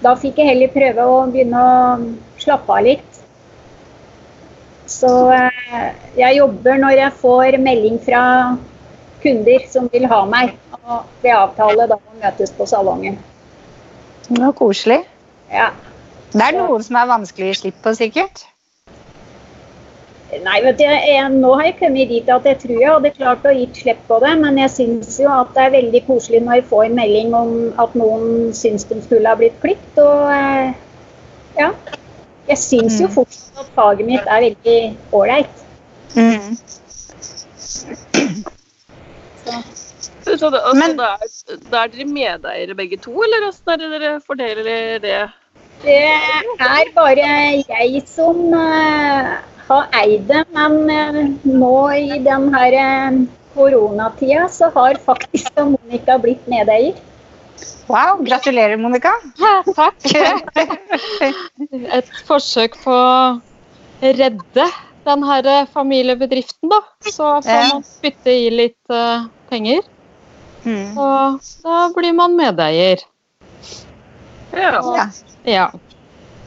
da 0.03 0.13
fikk 0.19 0.39
jeg 0.41 0.51
heller 0.51 0.71
prøve 0.73 1.09
å 1.09 1.19
begynne 1.31 1.63
å 1.63 2.39
slappe 2.43 2.77
av 2.77 2.85
litt. 2.85 3.12
Så 4.93 5.09
eh, 5.33 5.89
jeg 6.19 6.38
jobber 6.38 6.79
når 6.81 6.97
jeg 7.00 7.17
får 7.21 7.57
melding 7.63 8.00
fra 8.03 8.23
kunder 9.23 9.67
som 9.71 9.89
vil 9.93 10.07
ha 10.12 10.21
meg. 10.29 10.55
Og 10.83 11.03
vi 11.23 11.31
avtaler 11.33 11.89
da 11.89 11.97
å 11.97 12.17
møtes 12.21 12.53
på 12.53 12.67
salongen. 12.69 13.17
Var 14.29 14.55
koselig. 14.57 15.03
Ja. 15.51 15.71
Det 16.33 16.41
er 16.41 16.57
noen 16.57 16.83
som 16.83 16.97
er 16.97 17.09
vanskelig 17.09 17.53
å 17.53 17.59
slippe 17.62 17.83
på, 17.85 17.93
sikkert. 17.97 18.45
Nei, 20.43 20.55
vet 20.65 20.79
du, 20.79 20.83
jeg, 20.88 21.25
Nå 21.35 21.51
har 21.59 21.67
jeg 21.67 21.75
kommet 21.77 22.09
dit 22.09 22.29
at 22.31 22.47
jeg 22.50 22.57
tror 22.63 22.79
jeg 22.81 22.89
hadde 22.89 23.12
klart 23.13 23.43
å 23.45 23.53
gitt 23.53 23.81
slipp 23.83 24.00
på 24.07 24.17
det, 24.23 24.31
men 24.41 24.57
jeg 24.57 24.71
syns 24.73 25.19
jo 25.21 25.29
at 25.29 25.51
det 25.53 25.67
er 25.67 25.75
veldig 25.75 26.01
koselig 26.07 26.41
når 26.41 26.57
jeg 26.57 26.69
får 26.71 26.85
en 26.88 26.95
melding 26.97 27.35
om 27.38 27.51
at 27.83 27.93
noen 28.00 28.50
syns 28.57 28.88
de 28.89 28.97
skulle 29.03 29.29
ha 29.29 29.38
blitt 29.38 29.59
klippet. 29.62 30.01
Og 30.01 30.31
eh, 30.33 30.73
ja. 31.59 31.69
Jeg 32.47 32.57
syns 32.57 33.00
jo 33.01 33.07
Mm. 33.07 33.13
fortsatt 33.13 33.59
at 33.59 33.69
faget 33.75 34.05
mitt 34.05 34.25
er 34.27 34.41
veldig 34.47 34.97
ålreit. 35.13 35.62
Mm. 36.15 36.57
så 40.23 40.50
det, 40.50 40.59
altså, 40.63 40.73
Men- 40.79 40.97
da, 40.97 41.03
er, 41.03 41.57
da 41.71 41.83
er 41.83 41.88
dere 41.88 42.05
medeiere 42.05 42.75
begge 42.75 42.97
to, 42.97 43.12
eller 43.23 43.51
hvordan 43.51 43.73
er 43.73 43.89
det 43.89 44.01
dere 44.01 44.19
fordeler 44.27 44.63
det? 45.03 45.29
Det 45.83 45.95
er 46.59 46.91
bare 46.95 47.15
jeg 47.67 48.03
som 48.07 48.38
uh, 48.53 49.38
har 49.67 49.89
eid 50.03 50.27
det, 50.27 50.43
men 50.55 50.77
uh, 50.89 51.23
nå 51.43 51.89
i 51.91 52.19
den 52.23 52.53
her 52.53 52.77
eh, 52.79 53.17
koronatida 53.55 54.47
så 54.50 54.69
har 54.75 55.00
faktisk 55.05 55.51
Monica 55.57 56.17
blitt 56.17 56.47
medeier. 56.47 56.93
Wow, 57.88 58.22
gratulerer, 58.25 58.77
Monica. 58.77 59.12
Takk. 59.75 60.08
Et 62.00 62.12
forsøk 62.27 62.77
på 62.84 62.93
å 62.96 63.39
redde 64.03 64.67
den 65.03 65.25
her 65.27 65.50
familiebedriften, 65.74 66.72
da. 66.72 66.79
Så 67.08 67.34
får 67.43 67.65
man 67.74 67.84
spytte 67.88 68.32
i 68.32 68.50
litt 68.53 68.93
uh, 68.93 69.27
penger, 69.51 69.84
Mm. 70.63 70.96
og 70.96 71.43
da 71.63 71.89
blir 71.91 72.13
man 72.15 72.38
medeier. 72.39 73.01
Ja. 74.55 75.10
Ja. 75.43 75.65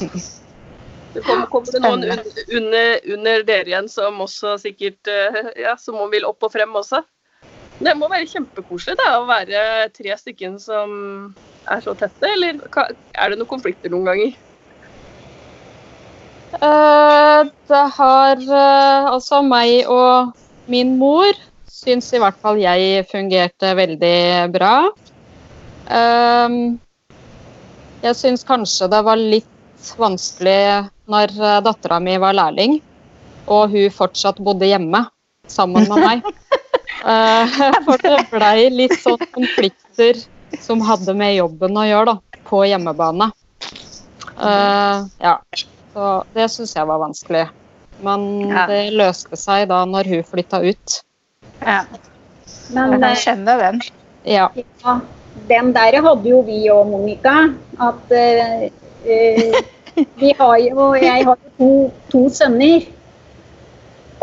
Det 0.00 1.20
kommer, 1.24 1.46
kommer 1.52 1.72
det 1.72 1.82
noen 1.84 2.04
under, 2.56 3.00
under 3.12 3.44
dere 3.48 3.68
igjen 3.68 3.88
som 3.92 4.20
også 4.24 4.54
sikkert 4.60 5.08
eh, 5.08 5.38
ja, 5.64 5.74
som 5.80 5.98
vil 6.12 6.24
opp 6.28 6.44
og 6.48 6.52
frem 6.52 6.72
også? 6.76 7.02
Det 7.76 7.92
må 7.98 8.08
være 8.08 8.28
kjempekoselig 8.30 8.96
da, 8.96 9.18
å 9.20 9.26
være 9.28 9.88
tre 9.96 10.14
stykker 10.16 10.56
som 10.62 10.92
er 11.68 11.82
så 11.84 11.92
tette, 11.98 12.28
eller 12.30 12.62
er 12.72 13.32
det 13.32 13.36
noen 13.36 13.50
konflikter 13.50 13.92
noen 13.92 14.08
ganger? 14.08 14.36
Eh, 16.56 17.40
det 17.68 17.82
har 17.98 18.40
eh, 18.40 19.10
altså 19.10 19.42
meg 19.44 19.90
og 19.92 20.32
min 20.72 20.94
mor 20.96 21.36
syns 21.68 22.08
i 22.16 22.20
hvert 22.22 22.38
fall 22.40 22.58
jeg 22.62 23.04
fungerte 23.10 23.74
veldig 23.76 24.16
bra. 24.54 24.72
Ehm, 25.92 26.78
jeg 28.02 28.16
syns 28.16 28.46
kanskje 28.46 28.88
det 28.90 29.02
var 29.06 29.20
litt 29.20 29.92
vanskelig 30.00 30.88
når 31.12 31.36
dattera 31.62 32.00
mi 32.02 32.16
var 32.18 32.34
lærling, 32.38 32.80
og 33.46 33.76
hun 33.76 33.92
fortsatt 33.94 34.40
bodde 34.42 34.70
hjemme 34.70 35.04
sammen 35.52 35.86
med 35.92 36.02
meg. 36.02 36.24
Eh, 37.06 37.58
for 37.86 38.02
det 38.02 38.16
blei 38.32 38.70
litt 38.74 38.96
sånn 38.98 39.22
konflikter 39.34 40.18
som 40.62 40.82
hadde 40.82 41.14
med 41.14 41.36
jobben 41.36 41.78
å 41.78 41.84
gjøre, 41.86 42.16
da, 42.16 42.40
på 42.48 42.64
hjemmebane. 42.66 43.30
Uh, 44.36 45.06
ja. 45.22 45.38
Så 45.94 46.08
det 46.36 46.48
syns 46.52 46.74
jeg 46.76 46.88
var 46.88 47.00
vanskelig. 47.00 47.46
Men 48.04 48.50
Ja. 48.50 48.66
det 48.68 48.92
løste 48.92 49.36
seg 49.40 49.68
da 49.70 49.84
når 49.88 50.10
hun 50.10 50.26
flytta 50.28 50.60
ut. 50.60 50.98
Ja. 51.62 51.84
Men 52.74 53.00
Jeg 53.00 53.38
eh, 53.38 53.58
den. 53.62 53.80
Ja. 54.26 54.50
ja, 54.82 55.00
den 55.48 55.72
der 55.72 56.02
hadde 56.02 56.28
jo 56.28 56.42
vi 56.42 56.66
òg, 56.68 56.90
Monica. 56.90 57.54
At 57.78 58.10
uh, 58.10 58.66
eh, 59.06 59.62
vi 60.20 60.34
har 60.38 60.58
jo 60.58 60.94
Jeg 60.94 61.24
har 61.24 61.38
jo 61.38 61.50
to, 61.58 61.70
to 62.10 62.28
sønner. 62.28 62.84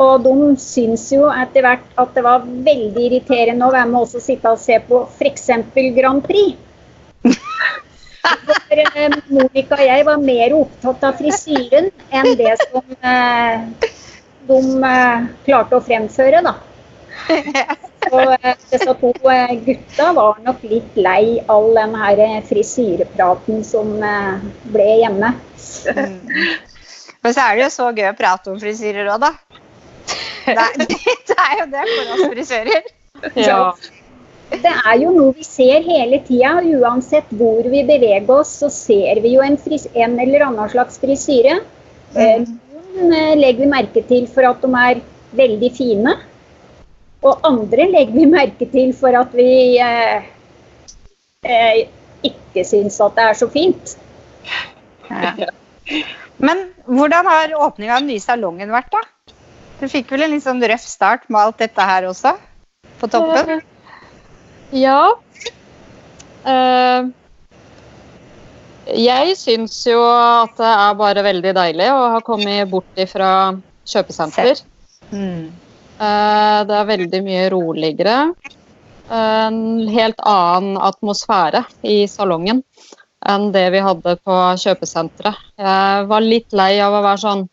Og 0.02 0.24
de 0.26 0.34
syns 0.62 1.06
jo 1.14 1.28
etter 1.30 1.66
hvert 1.66 2.00
at 2.02 2.16
det 2.16 2.24
var 2.26 2.46
veldig 2.46 3.04
irriterende 3.08 3.68
å 3.68 3.74
være 3.74 3.90
med 3.92 4.02
oss 4.02 4.16
og 4.18 4.26
sitte 4.26 4.50
og 4.50 4.62
se 4.62 4.80
på 4.88 5.04
f.eks. 5.06 5.50
Grand 5.98 6.24
Prix. 6.26 6.58
For, 8.24 8.80
eh, 8.80 9.16
Monica 9.30 9.78
og 9.78 9.86
jeg 9.86 10.06
var 10.08 10.22
mer 10.24 10.56
opptatt 10.58 11.04
av 11.06 11.18
frisyren 11.20 11.92
enn 12.10 12.30
det 12.40 12.56
som 12.64 12.96
eh, 13.12 13.66
de 14.48 14.60
eh, 14.90 15.26
klarte 15.46 15.78
å 15.78 15.84
fremføre, 15.84 16.42
da. 16.46 16.56
Så 18.04 18.22
eh, 18.34 18.56
disse 18.72 18.94
to 19.00 19.12
eh, 19.32 19.54
gutta 19.66 20.10
var 20.18 20.40
nok 20.44 20.64
litt 20.68 20.98
lei 20.98 21.40
all 21.52 21.70
den 21.78 21.96
her 22.00 22.24
frisyrepraten 22.48 23.64
som 23.68 23.96
eh, 24.04 24.46
ble 24.74 24.90
hjemme. 25.04 25.34
Mm. 25.94 26.18
Men 27.24 27.36
så 27.36 27.46
er 27.46 27.56
det 27.56 27.64
jo 27.64 27.70
så 27.72 27.92
gøy 27.96 28.10
å 28.10 28.18
prate 28.18 28.52
om 28.52 28.60
frisyrer 28.60 29.08
òg, 29.14 29.24
da. 29.24 29.53
Det 30.48 30.54
er, 30.60 30.74
det 31.28 31.38
er 31.40 31.54
jo 31.60 31.68
det 31.72 31.84
for 31.90 32.14
oss 32.16 32.24
frisører. 32.34 32.88
ja. 33.40 33.60
Det 34.54 34.72
er 34.74 34.98
jo 35.02 35.14
noe 35.16 35.32
vi 35.38 35.46
ser 35.48 35.86
hele 35.86 36.20
tida. 36.28 36.58
Uansett 36.78 37.32
hvor 37.40 37.64
vi 37.72 37.86
beveger 37.88 38.30
oss, 38.34 38.52
så 38.62 38.70
ser 38.74 39.22
vi 39.24 39.34
jo 39.38 39.46
en, 39.46 39.58
fris 39.58 39.88
en 39.94 40.20
eller 40.22 40.46
annen 40.46 40.70
slags 40.70 41.00
frisyre. 41.02 41.62
Eh, 42.14 42.44
Noen 42.94 43.16
eh, 43.18 43.34
legger 43.40 43.64
vi 43.64 43.72
merke 43.72 44.04
til 44.06 44.28
for 44.30 44.46
at 44.46 44.62
de 44.62 44.70
er 44.84 45.02
veldig 45.38 45.72
fine. 45.74 46.14
Og 47.24 47.48
andre 47.48 47.88
legger 47.90 48.20
vi 48.20 48.30
merke 48.30 48.68
til 48.70 48.94
for 48.98 49.16
at 49.18 49.34
vi 49.34 49.80
eh, 49.82 50.28
eh, 51.48 51.84
ikke 52.28 52.66
syns 52.68 53.00
at 53.02 53.18
det 53.18 53.28
er 53.32 53.40
så 53.40 53.50
fint. 53.52 53.96
Ja. 55.10 55.48
Men 56.44 56.68
hvordan 56.86 57.28
har 57.30 57.56
åpninga 57.66 57.96
av 57.96 58.04
den 58.04 58.12
nye 58.14 58.24
salongen 58.24 58.74
vært, 58.74 58.94
da? 58.94 59.33
Du 59.84 59.90
fikk 59.92 60.13
vel 60.13 60.24
en 60.24 60.32
litt 60.32 60.46
sånn 60.46 60.63
røff 60.63 60.86
start 60.88 61.25
med 61.28 61.42
alt 61.42 61.60
dette 61.60 61.84
her 61.84 62.06
også? 62.08 62.38
På 63.02 63.10
toppen? 63.12 63.60
Ja. 64.72 65.12
Uh, 66.48 67.12
jeg 68.88 69.36
syns 69.40 69.75
jo 69.88 70.00
at 70.08 70.56
det 70.56 70.70
er 70.70 70.96
bare 71.00 71.25
veldig 71.25 71.54
deilig 71.60 71.90
å 71.92 72.00
ha 72.16 72.22
kommet 72.24 72.72
bort 72.72 73.04
fra 73.12 73.30
kjøpesenter. 73.92 74.63
Mm. 75.12 75.52
Eh, 76.04 76.60
det 76.68 76.75
er 76.80 76.90
veldig 76.90 77.22
mye 77.25 77.46
roligere. 77.54 78.18
en 79.13 79.88
helt 79.92 80.20
annen 80.25 80.78
atmosfære 80.80 81.66
i 81.84 82.08
salongen 82.08 82.62
enn 83.28 83.50
det 83.52 83.66
vi 83.75 83.82
hadde 83.84 84.16
på 84.24 84.38
kjøpesenteret. 84.63 85.36
Jeg 85.60 86.06
var 86.08 86.24
litt 86.24 86.56
lei 86.56 86.80
av 86.82 86.96
å 86.96 87.02
være 87.04 87.22
sånn 87.22 87.44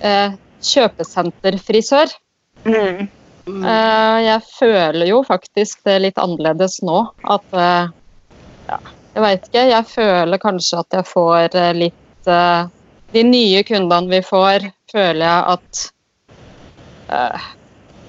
eh, 0.00 0.32
kjøpesenterfrisør. 0.66 2.12
Mm. 2.66 3.06
Eh, 3.46 4.18
jeg 4.26 4.42
føler 4.50 5.06
jo 5.06 5.20
faktisk 5.26 5.84
det 5.86 6.00
litt 6.02 6.18
annerledes 6.18 6.80
nå. 6.86 7.02
At 7.22 7.54
eh, 7.54 7.92
ja, 8.66 8.78
Jeg 9.14 9.22
veit 9.24 9.46
ikke. 9.46 9.66
Jeg 9.70 9.88
føler 9.92 10.42
kanskje 10.42 10.80
at 10.82 10.98
jeg 10.98 11.08
får 11.12 11.54
eh, 11.54 11.74
litt 11.84 12.32
De 13.14 13.22
nye 13.22 13.62
kundene 13.62 14.10
vi 14.10 14.18
får, 14.26 14.66
føler 14.90 15.22
jeg 15.22 15.42
at 15.52 15.82
uh, 17.06 17.44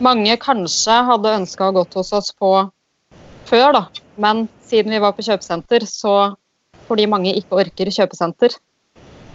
mange 0.02 0.34
kanskje 0.42 0.96
hadde 1.06 1.36
ønska 1.38 1.68
å 1.68 1.76
gått 1.76 1.94
hos 2.00 2.10
oss 2.18 2.32
på 2.34 2.50
før, 3.46 3.78
da. 3.78 3.84
Men 4.18 4.48
siden 4.66 4.96
vi 4.96 5.02
var 5.04 5.14
på 5.14 5.22
kjøpesenter, 5.28 5.86
så 5.86 6.34
fordi 6.90 7.06
mange 7.14 7.36
ikke 7.38 7.62
orker 7.62 7.94
kjøpesenter, 7.94 8.58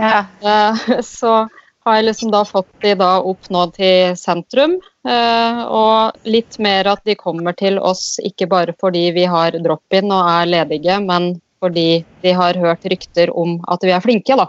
Ja. 0.02 0.25
Uh, 0.43 0.99
så 1.17 1.47
har 1.85 1.99
jeg 1.99 2.07
liksom 2.07 2.31
da 2.33 2.45
fått 2.47 2.71
de 2.83 2.95
da 2.99 3.11
opp 3.27 3.49
nå 3.51 3.65
til 3.77 4.17
sentrum. 4.19 4.77
eh, 5.09 5.62
Og 5.67 6.27
litt 6.29 6.59
mer 6.62 6.87
at 6.93 7.03
de 7.05 7.17
kommer 7.19 7.57
til 7.59 7.79
oss 7.79 8.21
ikke 8.23 8.49
bare 8.51 8.75
fordi 8.79 9.11
vi 9.17 9.25
har 9.25 9.57
drop-in 9.59 10.12
og 10.12 10.31
er 10.31 10.47
ledige, 10.47 11.01
men 11.03 11.41
fordi 11.62 12.05
de 12.23 12.33
har 12.35 12.59
hørt 12.59 12.85
rykter 12.91 13.31
om 13.39 13.61
at 13.71 13.83
vi 13.83 13.93
er 13.95 14.03
flinke, 14.03 14.37
da. 14.39 14.49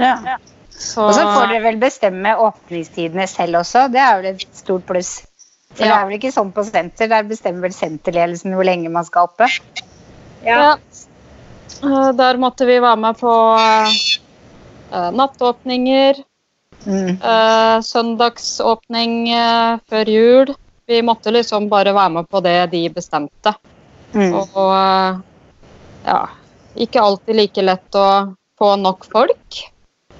Ja. 0.00 0.36
Så, 0.70 1.04
Og 1.04 1.12
så 1.12 1.26
får 1.28 1.50
dere 1.50 1.64
vel 1.66 1.76
bestemme 1.80 2.30
åpningstidene 2.40 3.26
selv 3.28 3.58
også. 3.60 3.88
Det 3.92 4.00
er 4.00 4.14
vel 4.20 4.30
et 4.30 4.46
stort 4.56 4.86
pluss. 4.88 5.18
For 5.74 5.84
det 5.84 5.92
er 5.92 6.06
vel 6.08 6.16
ikke 6.16 6.32
sånn 6.32 6.52
på 6.56 6.64
senter. 6.66 7.10
Der 7.12 7.26
bestemmer 7.28 7.68
vel 7.68 7.74
senterledelsen 7.76 8.56
hvor 8.56 8.64
lenge 8.66 8.88
man 8.92 9.04
skal 9.04 9.28
oppe. 9.28 9.48
ja. 10.44 10.56
ja. 10.56 10.76
Der 12.16 12.36
måtte 12.40 12.66
vi 12.66 12.80
være 12.82 12.96
med 13.00 13.16
på 13.20 13.30
eh, 13.60 15.10
nattåpninger, 15.16 16.18
Mm. 16.86 17.16
Eh, 17.20 17.76
søndagsåpning 17.84 19.16
uh, 19.34 19.78
før 19.90 20.08
jul. 20.08 20.52
Vi 20.90 21.02
måtte 21.06 21.30
liksom 21.30 21.68
bare 21.70 21.92
være 21.94 22.14
med 22.16 22.28
på 22.30 22.40
det 22.42 22.70
de 22.72 22.84
bestemte. 22.90 23.54
Mm. 24.14 24.32
Og 24.34 24.56
eh, 24.74 25.18
ja, 26.06 26.20
ikke 26.74 27.02
alltid 27.04 27.38
like 27.38 27.62
lett 27.62 27.98
å 27.98 28.08
få 28.58 28.74
nok 28.80 29.06
folk 29.12 29.60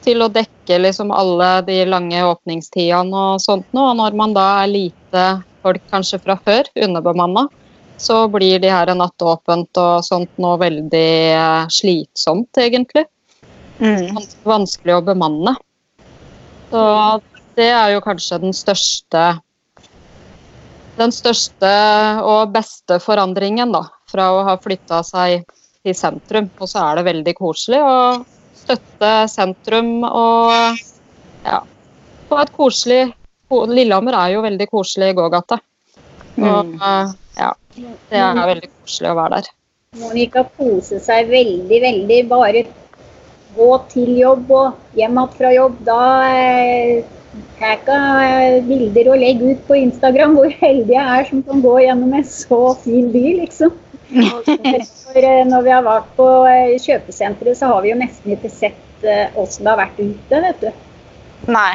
til 0.05 0.23
å 0.23 0.31
dekke 0.33 0.79
liksom 0.79 1.11
alle 1.13 1.49
de 1.67 1.83
lange 1.91 2.23
åpningstidene 2.25 3.25
og 3.33 3.43
sånt 3.43 3.67
noe. 3.77 3.91
Og 3.91 3.99
når 3.99 4.19
man 4.21 4.37
da 4.37 4.47
er 4.63 4.71
lite 4.71 5.25
folk 5.65 5.83
kanskje 5.91 6.21
fra 6.23 6.39
før, 6.39 6.71
underbemanna, 6.87 7.49
så 8.01 8.23
blir 8.33 8.63
de 8.63 8.71
her 8.73 8.95
nattåpent 8.97 9.77
og 9.83 10.07
sånt 10.07 10.31
noe 10.41 10.61
veldig 10.63 11.11
slitsomt, 11.75 12.63
egentlig 12.63 13.09
Mm. 13.81 14.13
vanskelig 14.45 14.99
å 14.99 15.05
bemanne. 15.05 15.55
Så 16.71 16.83
det 17.59 17.71
er 17.75 17.95
jo 17.95 18.03
kanskje 18.05 18.41
den 18.43 18.55
største 18.57 19.25
den 21.01 21.13
største 21.15 21.71
og 22.27 22.51
beste 22.53 22.99
forandringen 23.01 23.73
da, 23.73 23.87
fra 24.11 24.27
å 24.37 24.43
ha 24.45 24.57
flytta 24.61 25.01
seg 25.07 25.47
til 25.81 25.97
sentrum. 25.97 26.51
Og 26.61 26.69
så 26.69 26.83
er 26.85 27.01
det 27.01 27.07
veldig 27.09 27.35
koselig 27.39 27.81
å 27.81 27.95
støtte 28.61 29.13
sentrum 29.33 30.05
og 30.05 30.53
ja, 31.47 31.63
få 32.29 32.43
et 32.43 32.53
koselig 32.57 33.01
Lillehammer 33.51 34.15
er 34.15 34.35
jo 34.37 34.45
veldig 34.45 34.67
koselig 34.71 35.15
gågate. 35.19 35.57
Og 36.39 36.67
Mm. 36.71 36.75
eh, 36.81 37.09
ja, 37.37 37.49
det 37.75 38.19
er 38.21 38.47
veldig 38.47 38.69
koselig 38.71 39.11
å 39.11 39.17
være 39.19 39.41
der. 39.41 39.49
Monica 39.99 40.45
koser 40.57 41.01
seg 41.03 41.27
veldig, 41.29 41.81
veldig. 41.83 42.29
Bare 42.31 42.63
gå 43.57 43.71
til 43.93 44.11
jobb 44.19 44.51
og 44.55 44.99
hjem 44.99 45.19
igjen 45.19 45.35
fra 45.37 45.53
jobb. 45.55 45.79
Da 45.87 46.01
eh, 46.31 47.05
tar 47.61 48.25
jeg 48.25 48.65
bilder 48.69 49.13
og 49.13 49.23
legger 49.23 49.55
ut 49.55 49.63
på 49.69 49.79
Instagram 49.79 50.35
hvor 50.39 50.51
heldig 50.63 50.97
jeg 50.97 51.19
er 51.19 51.29
som 51.29 51.45
kan 51.47 51.63
gå 51.65 51.77
gjennom 51.85 52.17
en 52.17 52.27
så 52.27 52.61
fin 52.85 53.13
by, 53.15 53.25
liksom. 53.45 53.77
For 55.11 55.23
eh, 55.23 55.47
når 55.47 55.67
vi 55.67 55.75
har 55.75 55.87
vært 55.87 56.11
på 56.19 56.29
eh, 56.51 56.77
kjøpesenteret, 56.83 57.59
så 57.59 57.71
har 57.71 57.83
vi 57.85 57.93
jo 57.93 58.01
nesten 58.01 58.35
ikke 58.35 58.51
sett 58.53 59.07
eh, 59.07 59.31
åssen 59.39 59.67
det 59.67 59.75
har 59.75 59.83
vært 59.85 60.03
ute, 60.03 60.43
vet 60.47 60.63
du. 60.67 60.71
Nei. 61.51 61.73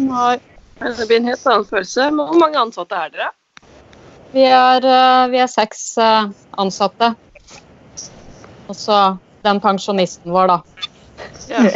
Nei. 0.00 0.38
Det 0.80 1.04
blir 1.06 1.18
en 1.20 1.28
helt 1.28 1.46
annen 1.46 1.68
følelse. 1.68 2.08
Hvor 2.16 2.40
mange 2.40 2.60
ansatte 2.60 2.96
er 2.96 3.12
dere? 3.12 3.32
Vi 4.32 4.44
er, 4.46 4.84
eh, 4.86 5.24
vi 5.32 5.40
er 5.42 5.50
seks 5.50 5.82
eh, 5.98 6.30
ansatte. 6.62 7.14
Og 8.70 8.76
så 8.78 9.00
den 9.42 9.60
pensjonisten 9.62 10.32
vår, 10.32 10.54
da. 10.54 10.60
Ja. 11.50 11.64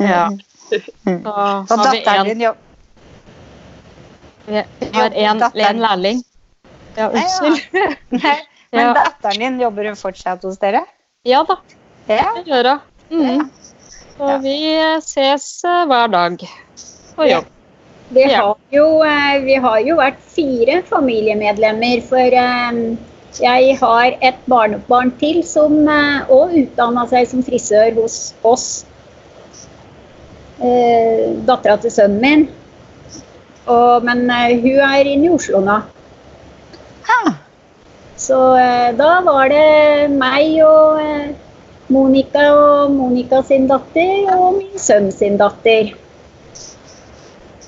Ja. 0.00 0.30
Så 1.68 1.76
har 1.76 1.92
vi 1.92 2.00
en, 2.04 2.54
vi 4.46 4.88
har 4.92 5.10
en, 5.10 5.42
en 5.54 5.78
lærling. 5.78 6.22
Ja, 6.96 7.10
unnskyld. 7.10 7.60
Nei, 8.08 8.36
Men 8.70 8.94
datteren 8.94 9.38
din, 9.38 9.60
jobber 9.60 9.84
hun 9.90 9.98
fortsatt 9.98 10.42
hos 10.46 10.58
dere? 10.62 10.82
Ja 11.26 11.44
da, 11.46 11.58
det 12.08 12.22
gjør 12.46 12.70
hun. 12.72 12.80
Mm. 13.10 13.46
Så 14.16 14.36
vi 14.42 14.56
ses 15.04 15.46
eh, 15.64 15.84
hver 15.90 16.10
dag 16.12 16.42
på 17.16 17.28
jobb. 17.30 17.48
Vi 18.10 18.24
har, 18.32 18.56
jo, 18.74 18.86
eh, 19.06 19.36
vi 19.44 19.54
har 19.62 19.78
jo 19.86 19.96
vært 20.00 20.22
fire 20.34 20.80
familiemedlemmer, 20.88 22.02
for 22.08 22.38
eh, 22.42 22.80
jeg 23.38 23.76
har 23.78 24.16
et 24.26 24.38
barnebarn 24.50 25.12
til 25.20 25.44
som 25.46 25.76
òg 25.86 26.56
utdanna 26.64 27.06
seg 27.10 27.28
som 27.30 27.44
frisør 27.46 27.94
hos 28.00 28.16
oss. 28.42 28.68
Eh, 30.60 31.36
Dattera 31.48 31.78
til 31.80 31.92
sønnen 31.94 32.20
min. 32.20 32.48
Og, 33.70 34.04
men 34.04 34.26
eh, 34.30 34.56
hun 34.60 34.82
er 34.84 35.08
inne 35.08 35.28
i 35.28 35.32
Oslo 35.32 35.60
nå. 35.64 35.78
Ha. 37.08 37.20
Så 38.20 38.40
eh, 38.60 38.90
da 38.98 39.12
var 39.26 39.48
det 39.52 40.10
meg 40.12 40.58
og 40.66 41.00
eh, 41.00 41.30
Monica 41.90 42.44
og 42.54 42.92
Monica 42.94 43.40
sin 43.46 43.66
datter 43.70 44.30
og 44.36 44.60
min 44.60 44.76
sønn 44.78 45.10
sin 45.14 45.38
datter. 45.40 45.94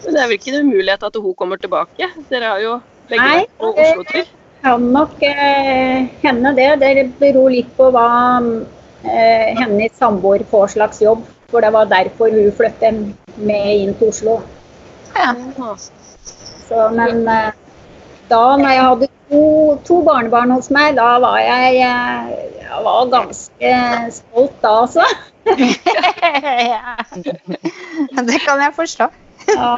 Men 0.03 0.17
det 0.17 0.21
er 0.21 0.29
vel 0.29 0.39
ikke 0.39 0.55
noen 0.57 0.71
mulighet 0.73 1.09
at 1.09 1.19
hun 1.23 1.35
kommer 1.39 1.61
tilbake? 1.63 2.09
Dere 2.31 2.55
har 2.55 2.63
jo 2.63 2.79
begge 3.11 3.29
vært 3.29 3.59
på 3.59 3.73
Oslo-tur. 3.73 4.31
Kan 4.63 4.93
nok 4.93 5.23
eh, 5.23 6.07
hende 6.23 6.53
det. 6.57 6.71
Det 6.81 7.07
beror 7.19 7.51
litt 7.51 7.71
på 7.77 7.91
hva 7.95 8.09
eh, 8.39 9.49
hennes 9.59 9.97
samboer 9.99 10.45
får 10.51 10.77
slags 10.77 11.03
jobb. 11.03 11.25
For 11.53 11.65
det 11.65 11.73
var 11.75 11.91
derfor 11.91 12.33
hun 12.33 12.53
flyttet 12.57 13.03
med 13.37 13.73
inn 13.83 13.97
til 13.99 14.13
Oslo. 14.13 14.39
Ja. 15.17 15.35
Så, 16.69 16.87
men 16.97 17.27
eh, 17.29 17.51
da 18.31 18.45
når 18.57 18.73
jeg 18.73 18.87
hadde 18.87 19.11
to, 19.33 19.43
to 19.85 20.01
barnebarn 20.07 20.55
hos 20.55 20.71
meg, 20.73 20.95
da 20.97 21.19
var 21.21 21.39
jeg, 21.43 21.83
eh, 21.85 22.57
jeg 22.63 22.87
var 22.87 23.13
ganske 23.13 23.75
stolt 24.17 24.57
da, 24.63 24.75
altså. 24.87 25.05
ja. 26.73 26.97
Det 28.23 28.41
kan 28.47 28.63
jeg 28.63 28.75
forstå. 28.79 29.11
Ja. 29.53 29.77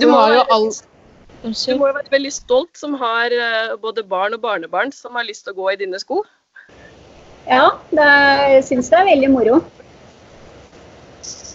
Du 0.00 0.10
har 0.10 0.34
jo 0.34 0.42
all 0.52 0.68
Du 1.44 1.50
må 1.76 1.90
jo 1.90 1.96
være 1.98 2.08
veldig 2.08 2.30
stolt 2.32 2.78
som 2.80 2.94
har 2.96 3.32
eh, 3.36 3.74
både 3.80 4.00
barn 4.08 4.32
og 4.32 4.40
barnebarn 4.40 4.92
som 4.96 5.18
har 5.18 5.26
lyst 5.28 5.44
til 5.44 5.52
å 5.52 5.58
gå 5.58 5.72
i 5.74 5.80
dine 5.82 5.98
sko. 6.00 6.22
Ja, 7.44 7.66
det, 7.90 8.06
jeg 8.54 8.62
syns 8.70 8.88
det 8.88 8.96
er 8.96 9.10
veldig 9.10 9.28
moro. 9.34 9.58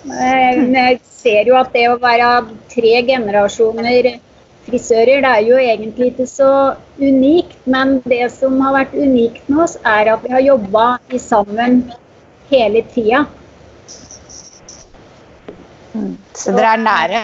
Men 0.06 0.76
Jeg 0.78 1.00
ser 1.10 1.50
jo 1.50 1.56
at 1.58 1.72
det 1.74 1.88
å 1.90 1.98
være 2.02 2.28
tre 2.70 2.92
generasjoner 3.08 4.12
frisører, 4.68 5.24
det 5.26 5.32
er 5.32 5.48
jo 5.48 5.58
egentlig 5.58 6.12
ikke 6.12 6.28
så 6.30 6.52
unikt. 7.02 7.58
Men 7.66 7.98
det 8.06 8.28
som 8.36 8.60
har 8.62 8.76
vært 8.78 8.94
unikt 8.94 9.50
med 9.50 9.64
oss, 9.66 9.74
er 9.82 10.12
at 10.14 10.22
vi 10.28 10.36
har 10.36 10.46
jobba 10.46 10.86
sammen 11.18 11.82
hele 12.52 12.86
tida. 12.94 13.24
Så 16.38 16.54
dere 16.54 16.76
er 16.76 16.86
nære? 16.86 17.24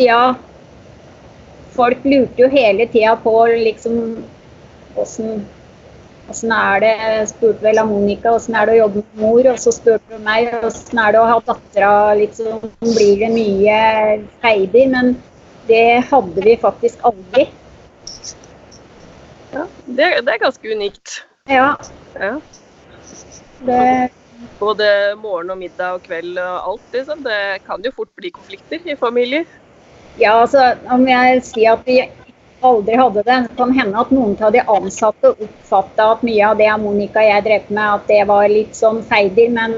Ja. 0.00 0.22
Folk 1.72 2.04
lurte 2.04 2.44
jo 2.44 2.48
hele 2.52 2.86
tida 2.92 3.16
på 3.24 3.34
liksom 3.48 3.98
åssen 5.00 5.42
Åssen 6.30 6.52
er 6.54 6.78
det, 6.80 6.96
spurte 7.28 7.64
vel 7.64 7.80
av 7.82 7.88
Monica, 7.90 8.30
åssen 8.32 8.54
er 8.56 8.68
det 8.68 8.76
å 8.76 8.82
jobbe 8.84 9.00
med 9.02 9.18
mor? 9.20 9.48
Og 9.50 9.58
så 9.60 9.72
spurte 9.74 10.14
hun 10.14 10.22
meg 10.24 10.52
åssen 10.64 11.00
er 11.02 11.12
det 11.12 11.20
å 11.20 11.26
ha 11.28 11.40
dattera, 11.44 11.90
liksom, 12.16 12.62
blir 12.80 13.24
det 13.24 13.30
mye 13.34 13.80
Heidi? 14.44 14.86
Men 14.94 15.16
det 15.68 16.04
hadde 16.08 16.46
vi 16.46 16.54
faktisk 16.62 17.02
aldri. 17.10 17.48
Ja, 19.52 19.66
det, 19.84 20.08
det 20.24 20.36
er 20.36 20.42
ganske 20.46 20.72
unikt. 20.78 21.18
Ja, 21.50 21.74
Ja. 22.16 22.36
det, 23.66 24.10
Både 24.58 24.86
morgen 25.18 25.52
og 25.54 25.58
middag 25.58 25.98
og 25.98 26.06
kveld 26.06 26.38
og 26.38 26.70
alt. 26.70 26.86
Liksom. 26.94 27.22
Det 27.26 27.62
kan 27.66 27.82
jo 27.84 27.92
fort 27.94 28.10
bli 28.18 28.30
konflikter 28.34 28.82
i 28.90 28.96
familier. 28.98 29.46
Ja, 30.20 30.34
altså 30.42 30.74
om 30.92 31.06
jeg 31.08 31.40
sier 31.46 31.72
at 31.76 31.86
vi 31.88 32.02
aldri 32.62 32.96
hadde 32.98 33.22
det, 33.26 33.36
det 33.48 33.56
kan 33.58 33.72
hende 33.74 34.00
at 34.00 34.10
noen 34.14 34.34
av 34.42 34.52
de 34.54 34.62
ansatte 34.70 35.32
oppfatta 35.32 36.08
at 36.14 36.26
mye 36.26 36.50
av 36.50 36.58
det 36.60 36.68
Monica 36.82 37.22
og 37.22 37.30
jeg 37.30 37.44
drev 37.46 37.70
med, 37.72 37.88
at 37.96 38.04
det 38.10 38.20
var 38.30 38.44
litt 38.52 38.76
sånn 38.78 39.00
feider. 39.08 39.48
Men, 39.56 39.72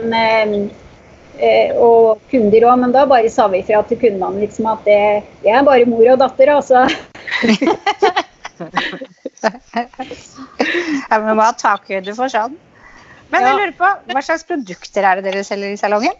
eh, 1.39 1.71
og 1.79 2.21
kunder 2.33 2.69
òg, 2.69 2.83
men 2.83 2.93
da 2.95 3.07
bare 3.11 3.31
sa 3.33 3.49
vi 3.53 3.63
fra 3.67 3.83
til 3.89 4.01
kundene 4.03 4.45
liksom 4.45 4.69
at 4.75 4.85
det, 4.89 5.01
det 5.45 5.51
er 5.55 5.67
bare 5.67 5.89
mor 5.89 6.07
og 6.13 6.21
datter, 6.21 6.49
altså. 6.59 6.85
ja, 11.11 11.19
men 11.19 11.35
hva 11.39 11.51
takhøyde 11.59 12.15
for 12.17 12.29
sånn. 12.33 12.59
Men 13.33 13.43
jeg 13.43 13.55
lurer 13.59 13.77
på, 13.79 13.89
hva 14.13 14.23
slags 14.23 14.45
produkter 14.47 15.03
er 15.09 15.19
det 15.19 15.31
dere 15.31 15.47
selger 15.47 15.73
i 15.75 15.81
salongen? 15.81 16.17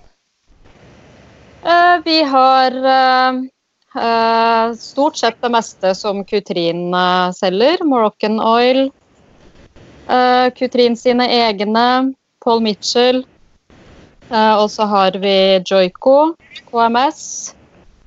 Uh, 1.65 1.97
vi 2.05 2.19
har 2.29 2.75
stort 4.79 5.17
sett 5.17 5.37
det 5.43 5.51
meste 5.55 5.95
som 5.95 6.25
Kutrin 6.25 6.95
selger. 7.35 7.85
Moroccan 7.85 8.41
oil. 8.41 8.91
Kutrin 10.59 10.97
sine 10.97 11.29
egne. 11.31 12.15
Paul 12.45 12.61
Mitchell. 12.61 13.25
og 14.31 14.67
så 14.71 14.85
har 14.91 15.17
vi 15.23 15.63
Joico, 15.65 16.35
KMS. 16.71 17.55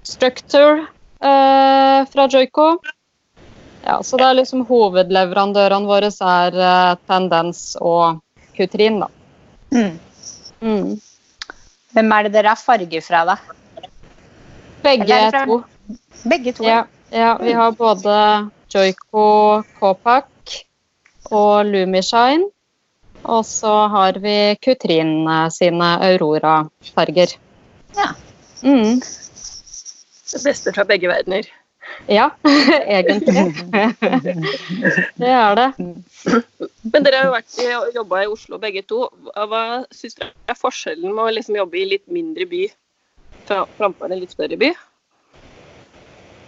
Structure 0.03 0.85
fra 1.19 2.27
Joico. 2.29 2.77
Ja, 3.85 4.03
så 4.03 4.17
det 4.19 4.25
er 4.27 4.37
liksom 4.41 4.65
hovedleverandørene 4.67 5.87
våre 5.87 6.11
er 6.11 6.97
Tendens 7.07 7.77
og 7.79 8.19
Kutrin, 8.57 8.99
da. 8.99 9.07
Mm. 9.71 9.99
Mm. 10.61 10.99
Hvem 11.93 12.11
er 12.13 12.27
det 12.27 12.33
dere 12.33 12.53
har 12.53 12.59
farge 12.59 13.01
fra, 13.05 13.23
da? 13.25 13.37
Begge 14.83 15.19
to. 15.33 15.61
Begge 16.23 16.53
to? 16.53 16.63
Ja, 16.67 16.85
ja, 17.09 17.37
vi 17.41 17.53
har 17.53 17.71
både 17.71 18.49
Joico 18.73 19.63
Copac 19.79 20.25
og 21.31 21.65
Lumishine. 21.65 22.49
Og 23.27 23.45
så 23.45 23.71
har 23.91 24.19
vi 24.23 24.55
Kutrin 24.63 25.27
sine 25.51 25.87
Aurora-farger. 26.05 27.33
Ja. 27.97 28.11
Mm. 28.63 29.01
Det 30.31 30.43
beste 30.43 30.73
fra 30.73 30.85
begge 30.87 31.09
verdener. 31.09 31.47
Ja, 32.07 32.29
egentlig. 32.97 33.33
det 35.15 35.27
er 35.27 35.55
det. 35.55 35.67
Men 36.81 37.05
dere 37.05 37.23
har 37.23 37.43
jo 37.63 37.81
jobba 37.95 38.23
i 38.23 38.27
Oslo 38.31 38.59
begge 38.61 38.83
to. 38.87 39.07
Hva 39.35 39.63
syns 39.91 40.19
dere 40.19 40.33
er 40.47 40.59
forskjellen 40.59 41.15
med 41.15 41.23
å 41.25 41.33
liksom 41.39 41.57
jobbe 41.59 41.79
i 41.81 41.87
litt 41.95 42.05
mindre 42.11 42.47
by 42.47 42.67
framfor 43.47 44.11
en 44.11 44.19
litt 44.19 44.35
større 44.35 44.59
by? 44.59 44.73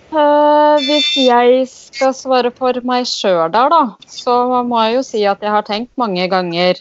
Uh, 0.09 0.81
hvis 0.87 1.11
jeg 1.21 1.65
skal 1.69 2.15
svare 2.17 2.49
for 2.55 2.73
meg 2.87 3.05
sjøl 3.05 3.51
der, 3.53 3.69
da, 3.69 3.81
så 4.09 4.63
må 4.65 4.79
jeg 4.87 4.95
jo 4.95 5.03
si 5.05 5.21
at 5.29 5.43
jeg 5.45 5.53
har 5.53 5.65
tenkt 5.67 5.91
mange 6.01 6.25
ganger 6.31 6.79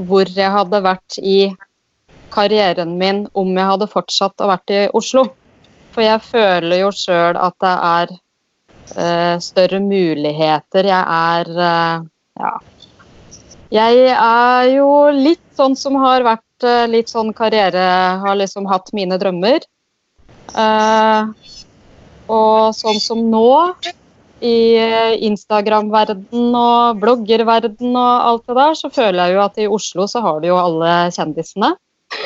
hvor 0.00 0.24
jeg 0.24 0.48
hadde 0.54 0.80
vært 0.80 1.18
i 1.20 1.52
karrieren 2.32 2.94
min 2.96 3.26
om 3.36 3.50
jeg 3.52 3.68
hadde 3.68 3.90
fortsatt 3.92 4.40
å 4.40 4.48
vært 4.48 4.72
i 4.72 4.80
Oslo. 4.96 5.26
For 5.92 6.04
jeg 6.06 6.24
føler 6.24 6.80
jo 6.80 6.88
sjøl 6.96 7.36
at 7.36 7.56
det 7.60 7.74
er 7.88 8.14
uh, 8.96 9.36
større 9.44 9.80
muligheter. 9.84 10.88
Jeg 10.88 11.04
er 11.04 11.52
uh, 11.52 12.06
ja. 12.40 12.54
Jeg 13.72 14.08
er 14.16 14.70
jo 14.72 14.88
litt 15.16 15.44
sånn 15.56 15.76
som 15.76 16.00
har 16.00 16.24
vært 16.24 16.64
uh, 16.64 16.88
litt 16.88 17.12
sånn 17.12 17.32
karriere 17.36 17.84
Har 18.24 18.36
liksom 18.40 18.64
hatt 18.68 18.88
mine 18.96 19.20
drømmer. 19.20 19.68
Og 22.32 22.72
sånn 22.76 23.00
som 23.02 23.20
nå, 23.32 23.50
i 24.42 24.74
Instagram-verden 25.28 26.56
og 26.58 26.98
bloggerverden 26.98 27.92
og 27.92 28.26
alt 28.30 28.48
det 28.50 28.56
der, 28.58 28.74
så 28.74 28.90
føler 28.90 29.20
jeg 29.28 29.36
jo 29.36 29.42
at 29.44 29.60
i 29.62 29.68
Oslo 29.70 30.08
så 30.10 30.24
har 30.24 30.40
du 30.42 30.48
jo 30.48 30.58
alle 30.58 30.96
kjendisene. 31.14 31.74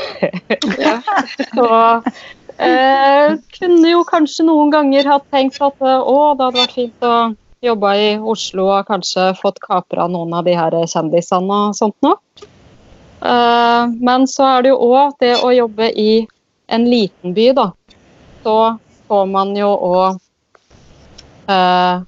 ja. 0.81 0.97
Så 1.57 1.67
Eh, 2.57 3.35
kunne 3.59 3.91
jo 3.91 4.05
kanskje 4.09 4.47
noen 4.49 4.71
ganger 4.73 5.09
hatt 5.11 5.27
tenkt 5.33 5.59
at 5.61 5.83
eh, 5.85 6.01
å, 6.01 6.33
det 6.33 6.47
hadde 6.47 6.63
vært 6.63 6.77
fint 6.77 7.05
å 7.05 7.17
jobbe 7.65 7.91
i 8.01 8.07
Oslo 8.17 8.71
og 8.71 8.89
kanskje 8.89 9.27
fått 9.37 9.61
kapra 9.61 10.07
noen 10.09 10.33
av 10.39 10.47
de 10.47 10.55
her 10.57 10.77
kjendisene 10.89 11.59
og 11.67 11.77
sånt 11.77 11.97
noe. 12.07 12.17
Eh, 13.21 13.93
men 14.01 14.25
så 14.31 14.49
er 14.55 14.65
det 14.65 14.73
jo 14.73 14.89
òg 14.89 15.19
det 15.21 15.35
å 15.37 15.53
jobbe 15.53 15.91
i 15.93 16.25
en 16.73 16.89
liten 16.89 17.37
by, 17.37 17.51
da. 17.61 17.69
Så 18.47 18.57
får 19.09 19.27
man 19.31 19.55
jo 19.57 19.71
òg 19.73 20.21
eh, 21.53 22.05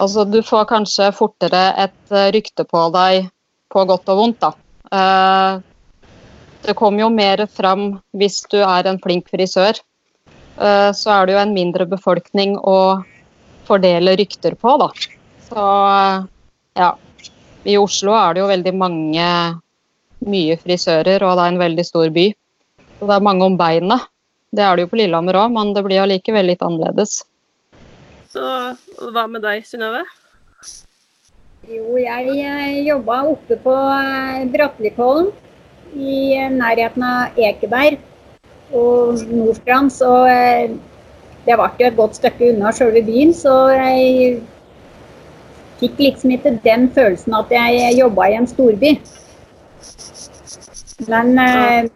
Altså, 0.00 0.24
du 0.24 0.38
får 0.40 0.64
kanskje 0.64 1.10
fortere 1.12 1.60
et 1.82 2.12
rykte 2.32 2.64
på 2.64 2.86
deg 2.94 3.26
på 3.68 3.82
godt 3.84 4.08
og 4.08 4.16
vondt, 4.16 4.40
da. 4.40 4.50
Eh, 4.96 5.58
det 6.64 6.76
kommer 6.78 7.04
jo 7.04 7.10
mer 7.12 7.42
fram 7.52 7.84
hvis 8.16 8.40
du 8.48 8.58
er 8.62 8.88
en 8.88 9.00
flink 9.02 9.28
frisør. 9.28 9.80
Eh, 10.60 10.90
så 10.96 11.12
er 11.14 11.26
det 11.26 11.36
jo 11.36 11.42
en 11.42 11.54
mindre 11.56 11.86
befolkning 11.90 12.56
å 12.58 13.02
fordele 13.68 14.16
rykter 14.18 14.56
på, 14.58 14.76
da. 14.80 14.90
Så 15.48 15.68
ja. 16.80 16.90
I 17.68 17.76
Oslo 17.76 18.14
er 18.16 18.34
det 18.34 18.40
jo 18.40 18.48
veldig 18.48 18.72
mange 18.72 19.24
mye 20.24 20.56
frisører, 20.60 21.20
og 21.24 21.36
det 21.36 21.44
er 21.44 21.52
en 21.52 21.60
veldig 21.60 21.84
stor 21.84 22.08
by. 22.14 22.30
Så 22.96 23.08
det 23.08 23.16
er 23.16 23.24
mange 23.24 23.44
om 23.44 23.58
beinet. 23.60 24.08
Det 24.50 24.62
er 24.66 24.76
det 24.76 24.86
jo 24.86 24.90
på 24.90 24.98
Lillehammer 24.98 25.36
òg, 25.38 25.52
men 25.54 25.74
det 25.76 25.84
blir 25.86 26.02
allikevel 26.02 26.48
litt 26.50 26.62
annerledes. 26.66 27.20
Så 28.30 28.42
hva 29.14 29.26
med 29.30 29.44
deg, 29.46 29.62
Synnøve? 29.66 30.02
Jo, 31.70 31.94
jeg 32.00 32.82
jobba 32.86 33.20
oppe 33.30 33.58
på 33.62 33.74
eh, 33.74 34.46
Brattelikollen 34.50 35.30
i 35.94 36.38
nærheten 36.54 37.04
av 37.06 37.38
Ekeberg 37.38 38.00
og 38.74 39.22
Nordstrand. 39.30 39.92
Så 39.94 40.10
eh, 40.30 40.72
det 41.46 41.58
ble 41.58 41.68
jo 41.78 41.90
et 41.90 41.98
godt 41.98 42.18
stykke 42.18 42.50
unna 42.54 42.72
sjølve 42.74 43.04
byen, 43.06 43.30
så 43.36 43.54
jeg 43.74 44.40
fikk 45.80 46.02
liksom 46.08 46.34
ikke 46.34 46.56
den 46.66 46.90
følelsen 46.96 47.38
at 47.38 47.54
jeg 47.54 47.94
jobba 48.00 48.28
i 48.32 48.36
en 48.40 48.50
storby. 48.50 48.96
Men 51.06 51.38
eh, 51.38 51.90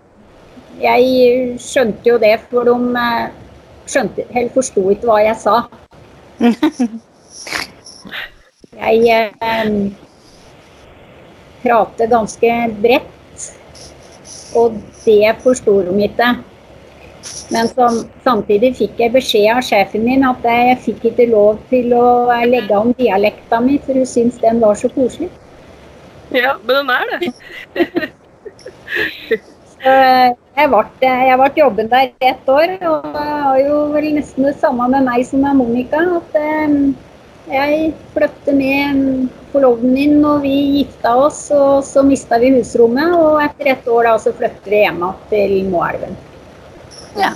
jeg 0.83 1.59
skjønte 1.63 2.09
jo 2.09 2.19
det, 2.23 2.35
for 2.51 2.67
de 2.69 2.75
eh, 3.01 3.27
skjønte, 3.87 4.27
helt 4.35 4.55
forsto 4.57 4.87
ikke 4.95 5.11
hva 5.11 5.21
jeg 5.25 5.37
sa. 5.43 5.57
Jeg 8.75 9.07
eh, 9.39 9.69
prater 11.63 12.11
ganske 12.11 12.49
bredt 12.83 13.45
og 14.59 14.75
det 15.05 15.37
forsto 15.45 15.77
de 15.87 15.95
ikke. 16.09 16.29
Men 17.55 17.69
som, 17.71 18.03
samtidig 18.25 18.75
fikk 18.77 19.01
jeg 19.01 19.15
beskjed 19.15 19.49
av 19.55 19.63
sjefen 19.65 20.05
min 20.05 20.25
at 20.27 20.45
jeg 20.45 20.77
fikk 20.85 21.07
ikke 21.13 21.29
lov 21.31 21.61
til 21.71 21.95
å 21.97 22.29
legge 22.49 22.77
om 22.77 22.93
dialekta 22.99 23.61
mi, 23.65 23.79
for 23.85 23.97
hun 23.97 24.09
syntes 24.09 24.43
den 24.43 24.61
var 24.65 24.77
så 24.81 24.91
koselig. 24.93 25.31
Ja, 26.35 26.57
men 26.65 26.83
den 26.83 26.91
er 26.91 27.05
det. 27.13 27.33
så 29.85 29.95
jeg 30.55 30.71
ble, 30.71 30.83
ble 31.40 31.49
jobben 31.59 31.88
der 31.90 32.12
ett 32.23 32.49
år, 32.51 32.77
og 32.87 33.09
har 33.19 33.59
jo 33.59 33.79
vel 33.95 34.12
nesten 34.19 34.47
det 34.47 34.55
samme 34.61 34.87
med 34.93 35.07
meg 35.09 35.25
som 35.27 35.43
med 35.43 35.59
Monica. 35.59 36.03
at 36.21 36.38
eh, 36.38 36.77
jeg 37.51 37.90
flyttet 38.14 38.55
med 38.57 39.27
forloveden 39.53 39.93
min 39.93 40.25
og 40.25 40.43
vi 40.47 40.55
gifta 40.79 41.12
oss, 41.27 41.51
og 41.53 41.85
så 41.85 42.05
mista 42.07 42.38
vi 42.40 42.55
husrommet. 42.55 43.12
Og 43.19 43.43
etter 43.43 43.75
ett 43.75 43.88
år 43.88 44.09
da 44.09 44.14
så 44.19 44.33
flyttet 44.33 44.71
vi 44.71 44.81
hjem 44.85 45.03
til 45.33 45.57
Moelven. 45.69 46.17
Ja. 47.19 47.35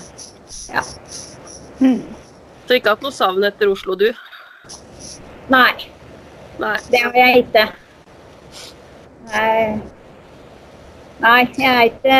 ja. 0.73 0.87
Mm. 1.83 2.01
Så 2.67 2.79
ikke 2.79 2.95
hatt 2.95 3.05
noe 3.05 3.15
savn 3.15 3.45
etter 3.47 3.71
Oslo, 3.73 3.99
du? 3.99 4.09
Nei. 5.53 5.73
Nei. 6.59 6.77
Det 6.91 7.03
har 7.05 7.19
jeg 7.19 7.45
ikke. 7.45 7.67
Nei, 9.29 9.79
Nei 11.21 11.39
jeg 11.59 11.69
er 11.69 11.85
ikke, 11.91 12.19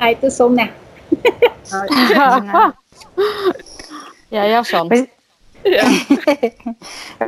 jeg 0.00 0.06
er 0.06 0.16
ikke 0.16 0.30
sånn, 0.32 0.56
jeg. 0.56 0.70
er 4.32 4.64
sånn. 4.64 4.92
Ja. 5.60 5.84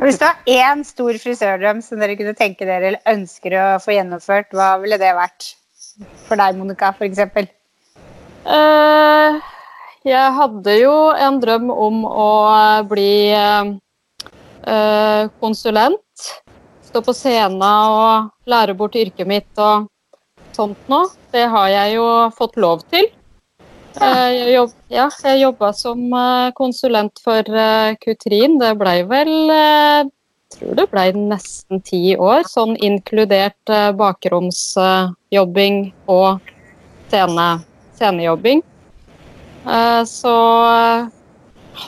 Hvis 0.01 0.17
det 0.17 0.25
var 0.25 0.37
én 0.49 0.81
stor 0.87 1.17
frisørdrøm 1.21 1.83
som 1.85 2.01
dere 2.01 2.15
kunne 2.17 2.33
tenke 2.37 2.65
dere 2.65 2.89
eller 2.89 3.11
ønsker 3.11 3.53
å 3.59 3.65
få 3.83 3.93
gjennomført, 3.93 4.49
hva 4.57 4.73
ville 4.81 4.97
det 4.97 5.11
vært 5.13 5.51
for 6.25 6.39
deg, 6.41 6.57
Monica, 6.57 6.89
f.eks.? 6.97 7.19
Uh, 8.43 8.55
eh, 8.57 9.37
jeg 10.09 10.35
hadde 10.39 10.77
jo 10.79 10.95
en 11.13 11.37
drøm 11.43 11.69
om 11.69 12.01
å 12.09 12.29
bli 12.89 13.29
uh, 13.37 13.69
konsulent. 15.43 16.29
Stå 16.89 17.05
på 17.05 17.13
scenen 17.13 17.61
og 17.61 18.49
lære 18.49 18.73
bort 18.77 18.97
yrket 18.97 19.29
mitt 19.29 19.61
og 19.61 19.85
sånt 20.57 20.89
noe. 20.89 21.11
Det 21.33 21.43
har 21.49 21.69
jeg 21.73 21.95
jo 21.97 22.07
fått 22.37 22.57
lov 22.61 22.83
til. 22.93 23.07
Ja. 23.97 24.09
Jeg, 24.29 24.53
jobb, 24.55 24.73
ja, 24.89 25.07
jeg 25.25 25.41
jobba 25.43 25.69
som 25.77 26.03
eh, 26.17 26.51
konsulent 26.57 27.21
for 27.21 27.41
eh, 27.45 27.93
Kutrin. 28.01 28.59
Det 28.61 28.73
blei 28.79 28.99
vel 29.09 29.33
jeg 29.49 30.11
tror 30.53 30.75
det 30.77 30.85
blei 30.91 31.07
nesten 31.17 31.81
ti 31.85 32.13
år, 32.13 32.45
sånn 32.49 32.75
inkludert 32.77 33.73
eh, 33.73 33.89
bakromsjobbing 33.97 35.79
og 36.13 36.53
scene, 37.09 37.47
scenejobbing. 37.97 38.61
Eh, 39.65 40.01
Så 40.09 40.35
eh, 40.69 41.09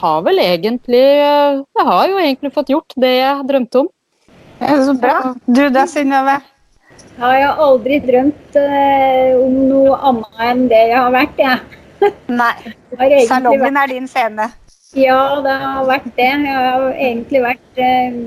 har 0.00 0.22
vel 0.26 0.40
egentlig 0.42 1.04
eh, 1.20 1.62
Jeg 1.62 1.86
har 1.86 2.08
jo 2.10 2.18
egentlig 2.18 2.52
fått 2.54 2.72
gjort 2.72 2.96
det 2.96 3.14
jeg 3.18 3.46
drømte 3.50 3.84
om. 3.84 3.90
Ja, 4.60 4.76
Så 4.82 4.94
bra. 4.98 5.34
Du 5.46 5.68
da, 5.70 5.86
Synnøve? 5.90 6.40
Ja, 7.16 7.30
jeg 7.32 7.46
har 7.48 7.60
aldri 7.64 7.96
drømt 8.04 8.56
eh, 8.60 9.32
om 9.40 9.54
noe 9.70 9.96
annet 10.10 10.42
enn 10.50 10.66
det 10.68 10.80
jeg 10.90 10.98
har 11.00 11.14
vært, 11.14 11.38
jeg. 11.40 12.10
Nei. 12.28 12.52
Jeg 12.96 12.98
vært- 13.00 13.28
Salongen 13.28 13.76
er 13.80 13.88
din 13.92 14.06
scene. 14.08 14.50
Ja, 14.96 15.16
det 15.44 15.54
har 15.62 15.84
vært 15.88 16.10
det. 16.16 16.28
Jeg 16.28 16.52
har 16.56 16.84
egentlig 16.92 17.40
vært 17.44 17.80
eh, 17.80 18.20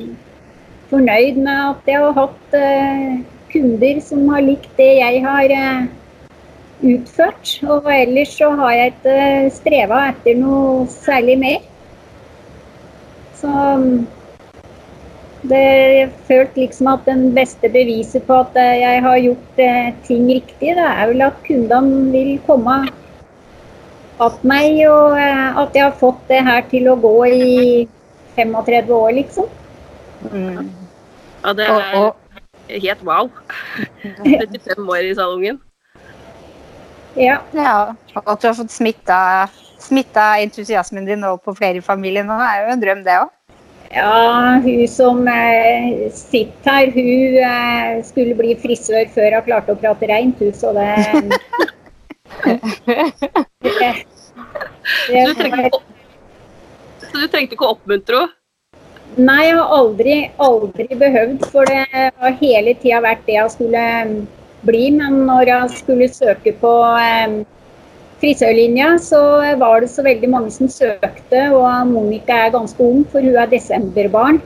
fornøyd 0.89 1.37
med 1.41 1.61
at 1.69 1.87
jeg 1.89 2.01
har 2.03 2.17
hatt 2.17 2.57
eh, 2.57 3.15
kunder 3.53 4.01
som 4.05 4.27
har 4.33 4.43
likt 4.45 4.69
det 4.77 4.89
jeg 4.99 5.23
har 5.25 5.53
eh, 5.55 5.87
utført. 6.91 7.55
Og 7.69 7.89
ellers 7.93 8.35
så 8.37 8.51
har 8.59 8.73
jeg 8.77 8.93
ikke 8.95 9.17
streva 9.57 10.03
etter 10.11 10.37
noe 10.41 10.85
særlig 10.93 11.37
mer. 11.41 11.65
Så 13.39 13.49
det 15.47 15.59
jeg 15.63 16.07
følte 16.27 16.59
liksom 16.59 16.89
at 16.91 17.05
den 17.07 17.29
beste 17.35 17.69
beviset 17.71 18.25
på 18.27 18.41
at 18.43 18.57
jeg 18.59 19.03
har 19.05 19.21
gjort 19.23 19.61
eh, 19.63 19.91
ting 20.07 20.27
riktig, 20.27 20.73
det 20.75 20.87
er 20.87 21.05
vel 21.11 21.23
at 21.29 21.37
kundene 21.45 22.11
vil 22.11 22.33
komme 22.47 22.81
at 24.19 24.43
meg, 24.43 24.81
og 24.91 25.15
eh, 25.15 25.59
at 25.61 25.75
jeg 25.75 25.85
har 25.85 25.95
fått 25.99 26.19
det 26.27 26.41
her 26.43 26.65
til 26.71 26.89
å 26.91 26.97
gå 26.99 27.15
i 27.31 27.87
35 28.35 28.91
år, 28.95 29.13
liksom. 29.15 29.47
Mm. 30.27 30.67
Ja, 31.45 31.53
det 31.55 31.69
er 31.69 31.95
og, 31.95 32.19
helt 32.67 33.03
wow. 33.07 33.31
35 34.25 34.91
år 34.91 35.07
i 35.07 35.15
salongen. 35.15 35.61
Ja. 37.17 37.39
ja, 37.55 37.95
og 38.19 38.27
at 38.35 38.43
du 38.43 38.47
har 38.47 38.55
fått 38.59 38.71
smitta, 38.71 39.47
smitta 39.81 40.33
entusiasmen 40.43 41.07
din 41.07 41.23
over 41.25 41.39
på 41.43 41.55
flere 41.57 41.79
i 41.79 41.83
familien 41.83 42.29
det 42.29 42.37
er 42.45 42.61
jo 42.61 42.73
en 42.75 42.83
drøm, 42.83 43.01
det 43.07 43.17
òg. 43.23 43.31
Ja, 43.93 44.61
hun 44.63 44.87
som 44.91 45.27
eh, 45.27 46.09
sitter 46.13 46.69
her, 46.69 46.91
hun 46.95 47.37
eh, 47.49 48.01
skulle 48.07 48.37
bli 48.37 48.55
frisør 48.61 49.09
før 49.15 49.37
hun 49.39 49.47
klarte 49.47 49.75
å 49.75 49.79
prate 49.81 50.09
reint, 50.11 50.41
hun, 50.41 50.53
så 50.53 50.73
det 50.77 50.89
det, 53.65 53.93
Så 55.09 55.13
du 55.27 55.33
trengte 55.37 55.79
så 57.09 57.17
du 57.17 57.27
trengte 57.27 57.55
ikke 57.55 57.65
å 57.65 57.73
oppmuntre 57.73 58.19
henne? 58.21 58.35
Nei, 59.19 59.49
jeg 59.49 59.55
har 59.57 59.71
aldri, 59.73 60.15
aldri 60.39 60.85
behøvd, 60.95 61.45
for 61.51 61.67
det 61.67 61.81
har 61.91 62.35
hele 62.39 62.75
tida 62.79 63.01
vært 63.03 63.25
det 63.25 63.35
jeg 63.35 63.53
skulle 63.55 63.85
eh, 63.99 64.11
bli. 64.67 64.83
Men 64.95 65.23
når 65.27 65.49
jeg 65.49 65.79
skulle 65.79 66.07
søke 66.13 66.53
på 66.61 66.73
eh, 67.01 67.41
frisørlinja, 68.19 68.93
så 69.01 69.19
var 69.59 69.81
det 69.81 69.89
så 69.91 70.03
veldig 70.05 70.29
mange 70.31 70.51
som 70.53 70.69
søkte. 70.71 71.43
Og 71.55 71.87
Monica 71.89 72.45
er 72.45 72.55
ganske 72.55 72.83
ung, 72.83 73.03
for 73.11 73.23
hun 73.23 73.37
er 73.39 73.51
desemberbarn. 73.51 74.41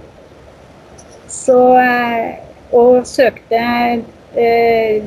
Så 1.29 1.59
eh, 1.81 2.39
Og 2.73 3.05
søkte 3.05 3.59
eh, 4.35 5.03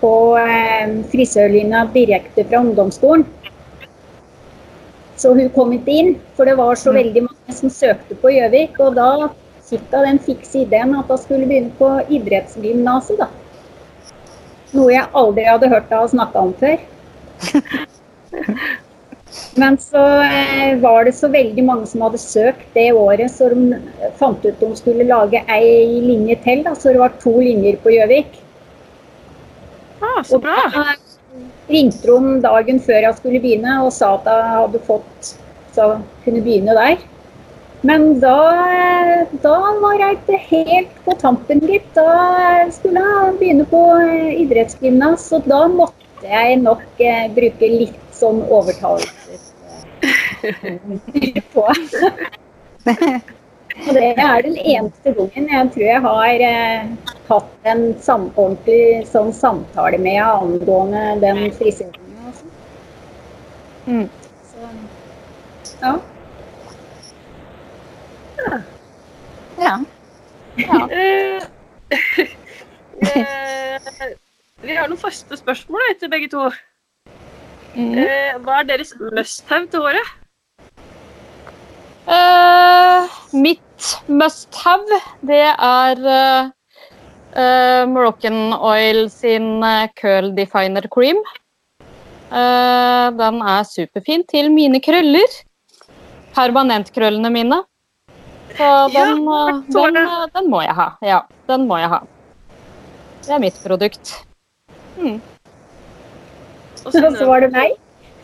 på 0.00 0.12
eh, 0.38 0.94
frisørlinja 1.12 1.84
direkte 1.94 2.42
fra 2.42 2.58
ungdomsskolen. 2.58 3.22
Så 5.18 5.34
hun 5.34 5.50
kom 5.54 5.72
ikke 5.74 5.94
inn, 5.94 6.10
for 6.34 6.46
det 6.46 6.56
var 6.58 6.78
så 6.78 6.94
veldig 6.94 7.24
mange 7.26 7.54
som 7.54 7.70
søkte 7.70 8.18
på 8.18 8.34
Gjøvik. 8.34 8.78
Og 8.82 8.98
da 8.98 9.28
fikk 9.68 9.86
hun 9.94 10.06
den 10.06 10.20
fikse 10.26 10.62
ideen 10.64 10.94
at 10.98 11.10
hun 11.10 11.22
skulle 11.22 11.46
begynne 11.46 11.74
på 11.78 11.90
idrettsgymnaset, 12.18 13.22
da. 13.22 13.30
Noe 14.74 14.92
jeg 14.92 15.10
aldri 15.16 15.46
hadde 15.48 15.70
hørt 15.70 15.90
henne 15.94 16.12
snakke 16.12 16.46
om 16.46 16.54
før. 16.60 16.78
Men 19.58 19.78
så 19.78 20.02
eh, 20.22 20.78
var 20.80 21.04
det 21.04 21.12
så 21.18 21.28
veldig 21.28 21.64
mange 21.64 21.86
som 21.90 22.00
hadde 22.06 22.20
søkt 22.22 22.74
det 22.74 22.92
året, 22.96 23.30
så 23.32 23.48
de 23.52 23.80
fant 24.18 24.44
ut 24.46 24.60
de 24.60 24.68
skulle 24.78 25.08
lage 25.08 25.42
ei 25.52 26.00
linje 26.04 26.36
til. 26.44 26.62
Da, 26.66 26.74
så 26.78 26.94
det 26.94 27.02
var 27.02 27.18
to 27.22 27.34
linjer 27.40 27.76
på 27.82 27.92
Gjøvik. 27.94 28.30
Ah, 30.00 30.22
så 30.24 30.38
bra. 30.42 30.56
Og 30.64 30.72
da 30.78 30.84
ringte 31.68 32.06
de 32.06 32.40
dagen 32.46 32.78
før 32.80 33.04
jeg 33.04 33.18
skulle 33.18 33.42
begynne 33.42 33.82
og 33.84 33.92
sa 33.92 34.14
at 34.16 34.24
jeg 34.30 34.54
hadde 34.54 34.86
fått 34.86 35.34
så 35.78 35.86
kunne 36.24 36.42
begynne 36.42 36.74
der. 36.74 36.98
Men 37.86 38.08
da, 38.22 38.38
da 39.44 39.56
var 39.82 40.00
jeg 40.00 40.40
helt 40.48 40.96
på 41.04 41.14
tampen, 41.20 41.62
gitt. 41.62 41.86
Da 41.94 42.66
skulle 42.74 43.04
jeg 43.04 43.36
begynne 43.38 43.66
på 43.70 43.82
eh, 44.02 44.40
idrettsgymnas, 44.42 45.28
og 45.36 45.46
da 45.50 45.60
måtte 45.70 45.97
jeg 46.22 46.56
nok 46.62 46.82
eh, 47.00 47.26
bruke 47.34 47.68
litt 47.72 47.98
sånn 48.14 48.42
overtalelse 48.42 49.38
på. 51.52 51.64
Og 53.86 53.94
det 53.94 54.08
er 54.18 54.42
den 54.42 54.56
eneste 54.56 55.12
gangen 55.14 55.48
jeg 55.52 55.70
tror 55.74 55.84
jeg 55.86 56.00
har 56.02 56.44
eh, 56.48 56.86
hatt 57.28 57.68
en 57.72 57.82
sam 58.02 58.24
ordentlig 58.34 59.06
sånn 59.10 59.32
samtale 59.34 59.98
med 60.02 60.18
henne 60.18 60.32
angående 60.42 61.02
den 61.22 61.52
friseringen. 61.54 62.16
Altså. 62.26 62.46
Mm. 63.86 64.08
Så, 64.50 64.58
ja. 65.82 65.92
Ja. 69.58 69.74
ja. 70.56 70.78
eh, 73.14 74.16
vi 74.62 74.76
har 74.76 74.88
noen 74.90 75.00
faste 75.00 75.38
spørsmål 75.38 75.94
til 76.00 76.10
begge 76.12 76.30
to. 76.32 76.48
Eh, 77.78 78.34
hva 78.42 78.60
er 78.60 78.68
deres 78.72 78.94
must-have 78.98 79.68
til 79.70 79.84
håret? 79.84 80.14
Eh, 82.08 83.18
mitt 83.36 83.88
must-have, 84.08 85.00
det 85.28 85.44
er 85.52 86.00
eh, 86.18 86.50
eh, 87.38 87.84
Moroccan 87.86 88.54
Oil 88.56 89.06
sin 89.12 89.62
eh, 89.62 89.88
Curl 90.00 90.32
Definer 90.36 90.88
Cream. 90.90 91.20
Eh, 92.28 93.06
den 93.18 93.42
er 93.44 93.66
superfin 93.68 94.24
til 94.28 94.50
mine 94.52 94.80
krøller. 94.84 95.38
Permanentkrøllene 96.34 97.30
mine. 97.32 97.62
Så 98.56 98.64
Ja, 98.64 98.86
den, 98.90 99.22
eh, 99.28 99.60
den, 99.70 99.96
eh, 100.02 100.26
den 100.34 100.50
må 100.50 100.62
jeg 100.64 100.74
ha. 100.74 100.88
Ja, 101.02 101.20
den 101.46 101.68
må 101.68 101.78
jeg 101.78 101.92
ha. 101.94 102.00
Det 103.22 103.36
er 103.36 103.38
mitt 103.44 103.60
produkt. 103.62 104.24
Og 104.98 105.20
Og 106.86 106.92
så 107.18 107.26
var 107.26 107.40
det 107.46 107.52
meg. 107.52 107.76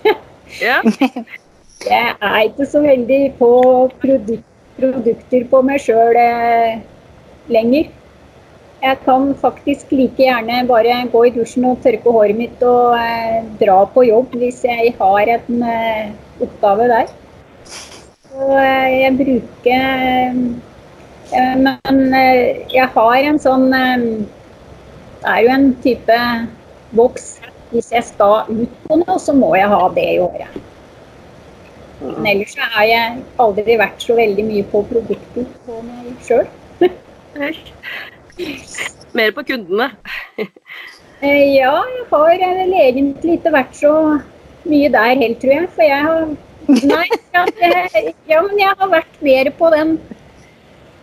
Ja. 0.63 0.81
Jeg 1.89 2.15
er 2.23 2.41
ikke 2.47 2.67
så 2.71 2.81
veldig 2.81 3.35
på 3.39 3.49
produk 4.01 4.45
produkter 4.79 5.45
på 5.51 5.61
meg 5.63 5.83
sjøl 5.83 6.17
eh, 6.19 6.81
lenger. 7.53 7.91
Jeg 8.85 8.99
kan 9.05 9.29
faktisk 9.41 9.93
like 9.95 10.19
gjerne 10.21 10.65
bare 10.69 10.97
gå 11.13 11.23
i 11.29 11.33
dusjen 11.35 11.67
og 11.69 11.79
tørke 11.85 12.11
håret 12.17 12.37
mitt 12.37 12.65
og 12.67 12.97
eh, 12.99 13.45
dra 13.61 13.79
på 13.95 14.07
jobb 14.09 14.35
hvis 14.41 14.65
jeg 14.67 14.95
har 14.99 15.31
en 15.37 15.63
eh, 15.75 16.11
oppgave 16.43 16.89
der. 16.91 17.13
Så 18.35 18.51
eh, 18.59 18.89
jeg 19.05 19.17
bruker 19.21 19.87
eh, 21.33 21.55
Men 21.63 22.03
eh, 22.19 22.67
jeg 22.75 22.91
har 22.97 23.29
en 23.31 23.41
sånn 23.41 23.71
Det 23.71 25.31
er 25.31 25.41
jo 25.47 25.55
en 25.55 25.71
type 25.85 26.19
boks. 26.97 27.39
Hvis 27.73 27.91
jeg 27.93 28.07
skal 28.07 28.51
ut 28.51 28.75
på 28.87 28.99
noe, 29.01 29.19
så 29.19 29.35
må 29.37 29.55
jeg 29.59 29.71
ha 29.73 29.83
det 29.97 30.07
i 30.15 30.21
året. 30.23 30.61
Men 32.05 32.27
ellers 32.35 32.53
så 32.55 32.67
har 32.75 32.87
jeg 32.89 33.23
aldri 33.41 33.79
vært 33.81 34.03
så 34.05 34.17
veldig 34.19 34.45
mye 34.47 34.67
på 34.71 34.83
produkter 34.91 35.47
på 35.67 35.81
meg 35.87 36.27
sjøl. 36.27 36.47
Mer 39.15 39.35
på 39.35 39.45
kundene. 39.47 39.91
Eh, 40.39 41.55
Ja, 41.55 41.77
jeg 41.89 42.07
har 42.11 42.57
vel 42.59 42.75
egentlig 42.77 43.39
ikke 43.39 43.55
vært 43.55 43.79
så 43.79 43.93
mye 44.69 44.91
der 44.93 45.15
helt, 45.23 45.39
tror 45.41 45.55
jeg. 45.55 45.71
For 45.77 45.87
jeg 45.87 46.03
har 46.05 46.27
Nei, 46.65 47.07
ja, 47.35 47.45
det, 47.61 48.13
ja 48.29 48.41
men 48.41 48.57
jeg 48.57 48.73
har 48.81 48.89
vært 48.89 49.17
mer 49.25 49.51
på 49.59 49.69
den 49.75 49.99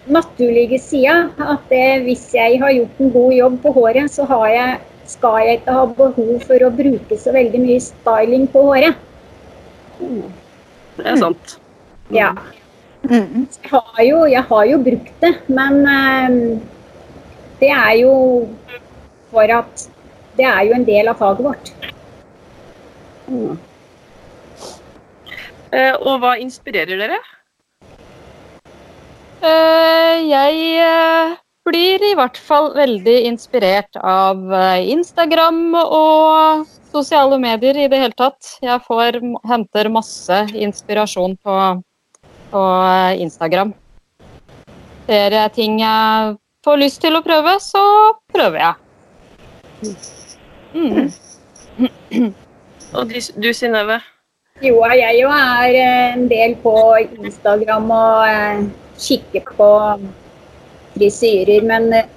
naturlige 0.09 0.79
sida. 0.81 1.29
At 1.37 1.67
det, 1.69 2.01
hvis 2.07 2.23
jeg 2.33 2.59
har 2.61 2.73
gjort 2.73 3.01
en 3.03 3.11
god 3.13 3.33
jobb 3.37 3.59
på 3.63 3.73
håret, 3.75 4.09
så 4.13 4.25
har 4.29 4.47
jeg, 4.49 4.79
skal 5.09 5.39
jeg 5.45 5.59
ikke 5.59 5.75
ha 5.75 5.85
behov 5.97 6.33
for 6.47 6.65
å 6.65 6.71
bruke 6.75 7.17
så 7.19 7.33
veldig 7.35 7.61
mye 7.63 7.81
styling 7.83 8.47
på 8.51 8.65
håret. 8.69 9.07
Det 10.01 11.05
er 11.07 11.19
sant. 11.21 11.57
Ja. 12.13 12.31
Mm. 13.07 13.47
Jeg 13.63 13.71
har 13.71 14.03
jo, 14.05 14.25
jeg 14.29 14.43
har 14.49 14.65
jo 14.69 14.77
brukt 14.85 15.23
det, 15.23 15.33
men 15.49 15.81
eh, 15.89 16.35
det 17.61 17.71
er 17.73 17.95
jo 18.01 18.13
for 19.31 19.53
at 19.57 19.87
det 20.37 20.45
er 20.45 20.61
jo 20.67 20.75
en 20.77 20.87
del 20.87 21.09
av 21.11 21.19
faget 21.19 21.45
vårt. 21.45 21.73
Eh, 25.71 25.95
og 25.95 26.19
hva 26.21 26.35
inspirerer 26.41 26.99
dere? 26.99 27.19
Eh, 29.41 30.15
jeg 30.29 30.57
eh, 30.85 31.37
blir 31.67 32.03
i 32.03 32.13
hvert 32.17 32.37
fall 32.41 32.71
veldig 32.75 33.17
inspirert 33.29 33.97
av 33.97 34.41
eh, 34.53 34.89
Instagram 34.93 35.75
og 35.81 36.67
sosiale 36.91 37.37
medier 37.41 37.77
i 37.83 37.87
det 37.91 38.01
hele 38.01 38.17
tatt. 38.17 38.55
Jeg 38.63 38.81
får, 38.87 39.19
henter 39.47 39.91
masse 39.93 40.41
inspirasjon 40.57 41.37
på, 41.37 41.57
på 42.53 42.63
eh, 42.89 43.21
Instagram. 43.25 43.73
Ser 45.07 45.37
jeg 45.37 45.53
ting 45.57 45.81
jeg 45.81 46.37
får 46.65 46.81
lyst 46.81 47.01
til 47.03 47.17
å 47.17 47.25
prøve, 47.25 47.57
så 47.63 47.83
prøver 48.33 48.65
jeg. 48.65 48.75
Mm. 50.73 52.31
Og 52.95 53.07
du, 53.09 53.17
du 53.17 53.49
Synnøve? 53.55 54.01
Jo, 54.61 54.75
jeg 54.93 55.21
jo 55.23 55.29
er 55.33 55.77
en 55.81 56.27
del 56.29 56.53
på 56.61 56.73
Instagram 57.01 57.87
og 57.95 58.25
eh, 58.29 58.65
kikker 59.01 59.53
på 59.57 59.69
frisyrer, 60.95 61.65
men 61.67 61.91
eh, 61.93 62.09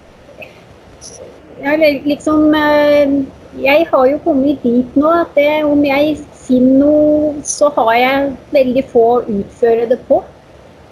jeg 1.64 2.02
liksom 2.04 2.54
eh, 2.54 3.16
Jeg 3.54 3.86
har 3.86 4.06
jo 4.10 4.18
kommet 4.24 4.62
dit 4.66 4.96
nå 4.98 5.10
at 5.14 5.36
det, 5.38 5.62
om 5.62 5.84
jeg 5.86 6.16
finner 6.42 6.80
noe, 6.80 7.42
så 7.46 7.68
har 7.76 7.92
jeg 7.94 8.32
veldig 8.50 8.82
få 8.90 9.04
å 9.12 9.20
utføre 9.30 9.86
det 9.92 10.00
på. 10.08 10.18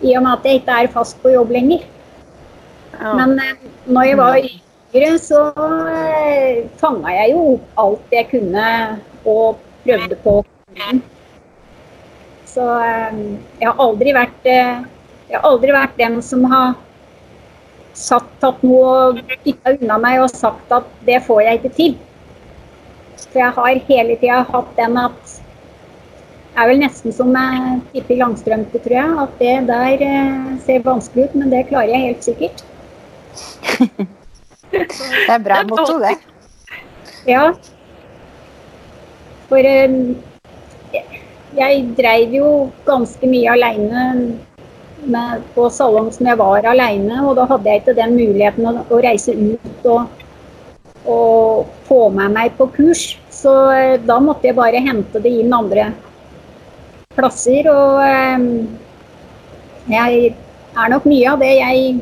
I 0.03 0.15
og 0.15 0.23
med 0.23 0.37
at 0.37 0.47
jeg 0.47 0.61
ikke 0.61 0.77
er 0.85 0.93
fast 0.95 1.19
på 1.25 1.33
jobb 1.35 1.51
lenger. 1.51 1.83
Ja. 3.01 3.17
Men 3.19 3.35
eh, 3.43 3.67
når 3.91 4.07
jeg 4.07 4.21
var 4.21 4.39
yngre, 4.39 5.11
så 5.19 5.43
eh, 5.91 6.63
fanga 6.79 7.17
jeg 7.17 7.35
jo 7.35 7.43
opp 7.57 7.83
alt 7.85 8.15
jeg 8.15 8.31
kunne 8.31 8.69
og 9.27 9.59
prøvde 9.83 10.21
på. 10.23 10.39
Så 12.53 12.69
eh, 12.79 13.21
jeg 13.59 13.69
har 13.69 13.83
aldri 13.83 14.15
vært 14.15 14.49
eh, 14.49 14.83
Jeg 15.33 15.39
har 15.41 15.47
aldri 15.49 15.73
vært 15.75 15.99
den 15.99 16.19
som 16.23 16.47
har 16.53 16.75
satt 17.97 18.29
tatt 18.41 18.63
noe 18.65 18.93
og 19.09 19.21
dytta 19.45 19.77
unna 19.77 19.99
meg 20.01 20.23
og 20.23 20.33
sagt 20.33 20.73
at 20.73 20.89
det 21.07 21.21
får 21.27 21.43
jeg 21.45 21.61
ikke 21.61 21.77
til. 21.79 21.95
For 23.29 23.41
jeg 23.41 23.57
har 23.59 23.85
hele 23.89 24.19
tida 24.21 24.43
hatt 24.49 24.73
den 24.79 24.99
at 25.01 25.39
det 26.53 26.61
er 26.61 26.69
vel 26.69 26.83
nesten 26.83 27.15
som 27.17 27.31
med 27.33 27.81
Pippi 27.95 28.19
Langstrømpe, 28.19 28.81
tror 28.85 28.93
jeg. 28.93 29.13
At 29.23 29.39
det 29.41 29.55
der 29.71 30.03
eh, 30.05 30.51
ser 30.67 30.83
vanskelig 30.85 31.31
ut, 31.31 31.37
men 31.41 31.53
det 31.53 31.63
klarer 31.71 31.95
jeg 31.95 32.11
helt 32.11 32.27
sikkert. 32.29 32.65
Det 34.73 35.29
er 35.29 35.41
bra 35.45 35.59
motto, 35.69 35.99
det. 36.01 36.15
Ja. 37.29 37.51
For 39.51 39.61
eh, 39.69 39.97
jeg 41.59 41.83
dreiv 41.99 42.33
jo 42.39 42.47
ganske 42.87 43.29
mye 43.29 43.53
aleine 43.53 44.05
på 45.55 45.69
salong 45.71 46.11
som 46.15 46.27
jeg 46.27 46.39
var 46.39 46.67
aleine, 46.71 47.23
og 47.27 47.37
da 47.37 47.47
hadde 47.51 47.69
jeg 47.69 47.83
ikke 47.83 47.97
den 47.99 48.15
muligheten 48.15 48.69
å, 48.71 48.75
å 48.87 49.01
reise 49.03 49.35
ut 49.35 49.89
og, 49.91 50.23
og 51.11 51.73
få 51.89 52.07
med 52.15 52.35
meg 52.37 52.55
på 52.59 52.69
kurs. 52.77 53.19
Så 53.31 53.53
eh, 53.75 53.99
da 53.99 54.21
måtte 54.23 54.47
jeg 54.47 54.59
bare 54.59 54.83
hente 54.85 55.23
det 55.23 55.33
inn 55.43 55.53
andre 55.55 55.91
plasser. 57.17 57.67
Og 57.73 57.99
eh, 58.07 58.47
jeg 59.91 60.33
er 60.33 60.93
nok 60.93 61.09
mye 61.11 61.33
av 61.33 61.43
det 61.43 61.53
jeg 61.59 61.97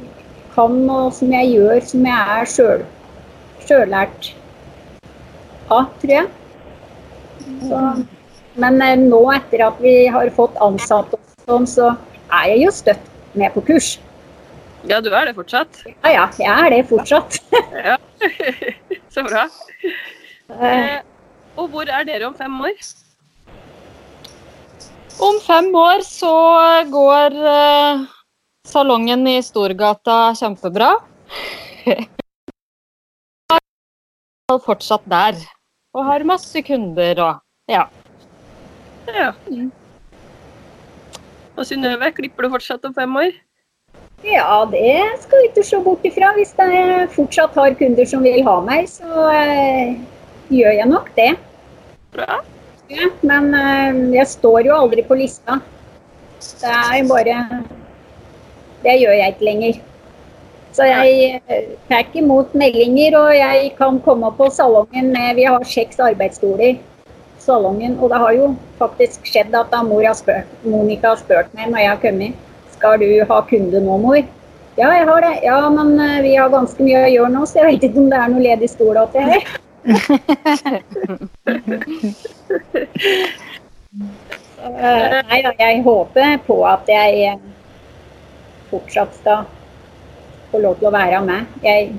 kan 0.54 0.76
og 0.90 1.14
som 1.16 1.32
jeg 1.32 1.54
gjør, 1.54 1.80
som 1.86 2.10
jeg 2.10 2.36
er 2.36 2.50
sjøl 2.50 2.86
sjøllært 3.64 4.32
av, 5.70 5.88
tror 6.02 6.12
jeg. 6.12 6.28
Så, 7.64 7.80
men 8.60 8.80
eh, 8.84 8.96
nå 9.00 9.24
etter 9.32 9.64
at 9.70 9.80
vi 9.82 9.94
har 10.12 10.30
fått 10.36 10.58
ansatte 10.60 11.16
og 11.16 11.44
sånn, 11.46 11.68
så 11.70 11.90
er 12.30 12.46
jeg 12.52 12.62
jo 12.64 12.70
støtt 12.74 13.10
med 13.34 13.52
på 13.54 13.62
kurs. 13.66 13.98
Ja, 14.88 15.00
du 15.04 15.10
er 15.12 15.28
det 15.28 15.36
fortsatt? 15.36 15.82
Ja 15.86 16.14
ja, 16.14 16.24
jeg 16.40 16.66
er 16.66 16.70
det 16.76 16.84
fortsatt. 16.88 17.40
Ja. 17.90 17.96
Så 19.14 19.24
bra. 19.26 19.46
Eh, 19.84 20.00
Eh, 20.60 21.00
og 21.58 21.68
hvor 21.70 21.86
er 21.86 22.04
dere 22.06 22.26
om 22.26 22.34
fem 22.34 22.56
år? 22.66 22.78
Om 25.20 25.38
fem 25.44 25.68
år 25.76 26.02
så 26.06 26.32
går 26.90 27.36
eh, 27.52 28.04
salongen 28.66 29.26
i 29.28 29.36
Storgata 29.44 30.32
kjempebra. 30.38 30.94
Jeg 34.50 34.56
er 34.56 34.62
fortsatt 34.64 35.04
der 35.06 35.36
og 35.94 36.06
har 36.08 36.24
masse 36.26 36.62
kunder 36.66 37.20
og 37.22 37.70
ja. 37.70 37.84
Ja. 39.14 39.30
Og 41.60 41.66
Synnøve, 41.68 42.08
klipper 42.16 42.46
du 42.46 42.54
fortsatt 42.56 42.86
om 42.88 42.96
fem 42.96 43.16
år? 43.20 43.34
ja, 44.24 44.68
det 44.68 45.22
skal 45.22 45.40
vi 45.40 45.48
ikke 45.48 45.64
se 45.64 45.80
bort 45.84 46.04
ifra. 46.04 46.32
Hvis 46.36 46.54
jeg 46.56 47.08
fortsatt 47.14 47.56
har 47.56 47.76
kunder 47.76 48.08
som 48.08 48.24
vil 48.24 48.42
ha 48.44 48.56
meg, 48.64 48.88
så 48.88 49.26
eh, 49.32 49.94
gjør 50.52 50.76
jeg 50.76 50.88
nok 50.88 51.10
det. 51.16 51.30
Bra. 52.16 52.40
Ja, 52.90 53.08
men 53.22 53.52
eh, 53.54 54.00
jeg 54.18 54.26
står 54.28 54.68
jo 54.68 54.76
aldri 54.76 55.04
på 55.06 55.16
lista. 55.20 55.60
Det 56.40 56.72
er 56.72 57.06
bare 57.08 57.38
Det 58.80 58.96
gjør 58.96 59.16
jeg 59.18 59.34
ikke 59.34 59.48
lenger. 59.48 59.80
Så 60.72 60.86
jeg 60.88 61.40
eh, 61.48 61.72
tar 61.88 62.12
imot 62.14 62.54
meldinger, 62.54 63.18
og 63.20 63.34
jeg 63.36 63.72
kan 63.78 64.00
komme 64.04 64.32
på 64.36 64.48
salongen 64.52 65.12
med 65.12 65.36
Vi 65.36 65.48
har 65.48 65.64
seks 65.64 66.00
arbeidsstoler. 66.00 66.78
Salongen, 67.50 67.96
og 67.98 68.12
det 68.12 68.18
har 68.22 68.34
jo 68.36 68.50
faktisk 68.78 69.26
skjedd 69.26 69.54
at 69.58 69.72
da 69.72 69.82
mor 69.82 70.04
har 70.06 70.14
spurt, 70.14 70.50
Monica 70.62 71.10
har 71.10 71.18
spurt 71.18 71.50
meg 71.56 71.72
når 71.72 71.82
jeg 71.82 71.90
har 71.90 72.04
kommet 72.04 72.46
Skal 72.76 73.00
du 73.02 73.08
ha 73.26 73.40
kunde 73.50 73.80
nå, 73.82 73.96
mor? 74.00 74.20
Ja, 74.78 74.88
jeg 74.94 75.04
har 75.08 75.20
det. 75.20 75.32
Ja, 75.44 75.56
men 75.74 75.98
eh, 76.00 76.22
vi 76.24 76.36
har 76.38 76.48
ganske 76.52 76.84
mye 76.86 77.02
å 77.04 77.10
gjøre 77.10 77.32
nå, 77.34 77.42
så 77.44 77.58
jeg 77.58 77.66
vet 77.66 77.82
ikke 77.90 78.00
om 78.00 78.06
det 78.12 78.20
er 78.20 78.30
noe 78.32 78.44
ledig 78.46 78.70
stol 78.70 79.00
til 79.12 79.22
her. 79.34 79.42
Eh, 84.60 85.14
Nei 85.24 85.38
jeg 85.40 85.80
håper 85.82 86.34
på 86.44 86.56
at 86.68 86.88
jeg 86.88 87.22
eh, 87.30 87.38
fortsatt 88.68 89.14
skal 89.16 89.46
få 90.50 90.60
lov 90.60 90.76
til 90.78 90.90
å 90.90 90.92
være 90.94 91.22
med. 91.24 91.48
Jeg 91.64 91.94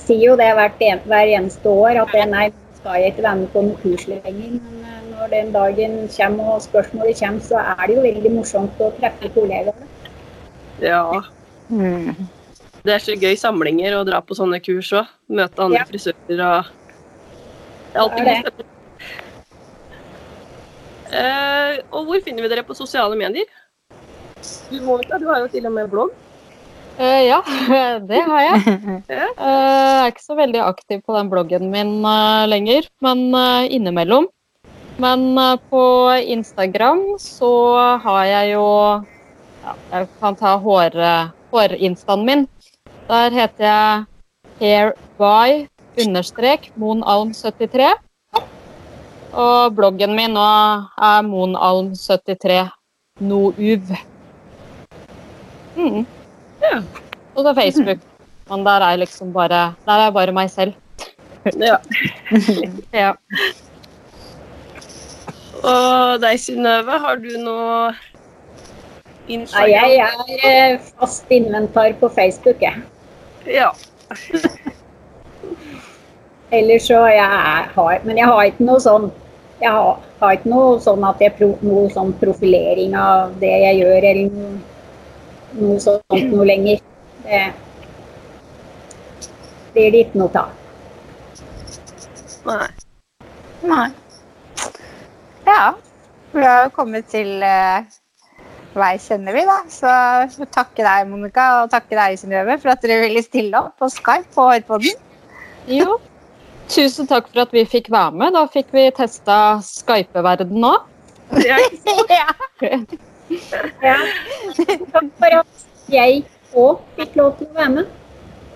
sier 0.00 0.30
jo 0.30 0.36
det 0.40 0.48
hvert 0.56 0.80
en, 0.88 1.02
hver 1.04 1.32
eneste 1.36 1.68
år 1.68 2.00
at 2.02 2.14
det, 2.16 2.24
nei, 2.32 2.46
skal 2.78 2.98
jeg 3.02 3.12
ikke 3.12 3.24
være 3.26 3.40
med 3.42 3.50
på 3.52 3.62
noen 3.66 3.78
kurs 3.82 4.06
lenger. 4.08 4.32
Men 4.32 4.82
eh, 4.86 5.02
når 5.12 5.30
den 5.34 5.52
dagen 5.54 5.96
kommer 6.14 6.54
og 6.54 6.62
spørsmålet 6.64 7.18
kommer, 7.20 7.44
så 7.50 7.60
er 7.74 7.84
det 7.86 7.96
jo 7.98 8.04
veldig 8.06 8.32
morsomt 8.38 8.82
å 8.82 8.90
treffe 9.00 9.30
kollegaer. 9.34 9.86
Ja. 10.82 11.02
Mm. 11.68 12.14
Det 12.86 12.94
er 12.94 13.02
så 13.02 13.16
gøy 13.18 13.34
samlinger 13.36 13.98
å 13.98 14.04
dra 14.06 14.20
på 14.24 14.36
sånne 14.38 14.60
kurs 14.64 14.92
òg. 14.94 15.10
Møte 15.28 15.64
andre 15.64 15.82
Ja. 15.82 15.86
frisører 15.90 16.42
og 16.46 16.74
Det 17.88 17.96
er 17.96 18.00
alltid 18.04 18.24
god. 18.44 18.64
Eh, 21.08 21.78
og 21.90 22.04
hvor 22.06 22.20
finner 22.24 22.44
vi 22.44 22.48
dere 22.52 22.62
på 22.68 22.76
sosiale 22.76 23.16
medier? 23.16 23.48
Du, 24.70 24.76
Monica, 24.84 25.18
du 25.18 25.26
har 25.26 25.40
jo 25.40 25.48
til 25.48 25.66
og 25.66 25.72
med 25.72 25.88
blogg. 25.90 26.10
Eh, 26.98 27.22
ja, 27.28 27.42
det 28.10 28.24
har 28.26 28.42
jeg. 28.42 28.62
Eh, 29.08 29.28
Jeg 29.38 30.10
er 30.10 30.10
ikke 30.10 30.24
så 30.24 30.34
veldig 30.38 30.60
aktiv 30.64 31.00
på 31.06 31.14
den 31.14 31.28
bloggen 31.30 31.68
min 31.70 32.00
uh, 32.02 32.46
lenger, 32.48 32.88
men 33.04 33.20
innimellom. 33.70 34.26
Men 34.98 35.38
på 35.70 35.82
Instagram 36.26 37.02
så 37.22 37.50
har 38.02 38.24
jeg 38.26 38.54
jo 38.56 38.64
ja, 39.62 39.74
Jeg 39.92 40.08
kan 40.18 40.38
ta 40.38 40.56
hår, 40.58 40.98
hårinstaen 41.52 42.24
min. 42.26 42.46
Der 43.06 43.30
heter 43.30 43.68
jeg 43.68 44.04
hairby 44.58 45.68
understrek 46.02 46.72
monalm73. 46.78 47.94
Og 49.38 49.74
bloggen 49.76 50.16
min 50.18 50.34
nå 50.34 50.50
er 50.98 51.26
monalm73 51.30 52.62
nouv. 53.22 53.98
Mm. 55.78 56.06
Ja. 56.62 56.82
Og 57.34 57.44
så 57.44 57.54
Facebook. 57.54 58.04
Men 58.48 58.64
der 58.64 58.80
er 58.80 58.90
jeg 58.96 58.98
liksom 59.04 59.32
bare 59.32 59.74
Der 59.86 59.92
er 59.92 60.04
jeg 60.08 60.14
bare 60.14 60.32
meg 60.32 60.50
selv. 60.50 60.72
ja. 61.60 61.76
Ja. 62.92 63.12
Og 65.62 66.20
deg, 66.22 66.38
Synnøve, 66.40 66.98
har 67.02 67.18
du 67.18 67.32
noe 67.42 67.90
Nei, 69.28 69.64
jeg 69.68 69.98
er 70.00 70.20
eh, 70.48 70.78
fast 70.96 71.28
inventar 71.28 71.92
på 72.00 72.08
Facebook, 72.08 72.62
jeg. 72.62 72.80
Ja. 73.44 73.68
Ellers 76.50 76.86
så 76.88 77.02
jeg 77.12 77.24
har 77.74 78.00
Men 78.04 78.16
jeg 78.16 78.24
har 78.24 78.46
ikke 78.48 78.64
noe 78.64 78.80
sånn 78.80 79.10
Jeg 79.60 79.68
har, 79.74 79.98
har 80.22 80.36
ikke 80.38 80.48
noe 80.48 80.78
sånn 80.80 81.04
at 81.04 81.20
jeg 81.20 81.34
pro, 81.36 81.50
noe 81.60 81.90
sånn 81.92 82.14
profilering 82.22 82.94
av 82.96 83.34
det 83.42 83.50
jeg 83.52 83.82
gjør, 83.82 84.06
eller 84.12 84.30
noe, 84.32 84.52
noe 85.56 85.78
sånt 85.82 86.30
noe 86.32 86.46
lenger. 86.48 86.82
Det 87.24 87.42
blir 89.72 89.92
det 89.94 90.04
ikke 90.06 90.20
noe 90.22 90.42
av. 90.42 90.52
Nei. 92.48 92.68
Nei. 93.68 93.88
Ja. 95.48 95.62
Vi 96.32 96.44
har 96.44 96.68
kommet 96.76 97.08
til 97.12 97.40
uh, 97.40 97.86
vei 98.78 98.94
kjenner 99.02 99.36
vi, 99.36 99.44
da. 99.48 99.58
Så 99.72 100.48
takke 100.52 100.84
deg, 100.84 101.08
Monica, 101.10 101.48
og 101.62 101.72
takke 101.72 101.96
deg, 101.96 102.18
Synnøve, 102.20 102.58
for 102.62 102.74
at 102.74 102.84
dere 102.84 103.00
ville 103.06 103.24
stille 103.24 103.60
opp 103.60 103.78
på 103.80 103.90
Skype 103.92 104.28
på 104.36 104.48
Hårpodden. 104.50 105.04
Jo. 105.68 105.98
Tusen 106.68 107.08
takk 107.08 107.30
for 107.30 107.46
at 107.46 107.52
vi 107.56 107.64
fikk 107.68 107.88
være 107.92 108.12
med. 108.20 108.36
Da 108.36 108.44
fikk 108.52 108.72
vi 108.76 108.88
testa 108.96 109.58
Skype-verden 109.64 110.70
òg. 110.72 110.94
Ja. 111.44 111.58
ja. 113.30 113.96
Takk 114.92 115.10
for 115.20 115.38
at 115.40 115.64
jeg 115.92 116.22
òg 116.56 116.84
fikk 116.98 117.16
lov 117.20 117.34
til 117.38 117.48
å 117.50 117.56
være 117.56 117.72
med. 117.78 117.96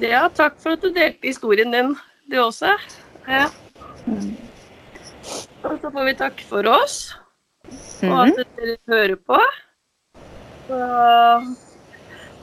Ja, 0.03 0.27
takk 0.35 0.57
for 0.63 0.77
at 0.77 0.83
du 0.83 0.91
delte 0.95 1.29
historien 1.29 1.75
din, 1.75 1.93
du 2.33 2.39
også. 2.43 2.73
Ja. 3.29 3.49
Og 5.63 5.77
så 5.79 5.91
får 5.93 6.09
vi 6.09 6.15
takke 6.19 6.47
for 6.49 6.67
oss, 6.67 6.97
og 8.03 8.17
at 8.25 8.41
dere 8.57 8.79
hører 8.91 9.19
på. 9.21 9.39
Så 10.67 10.79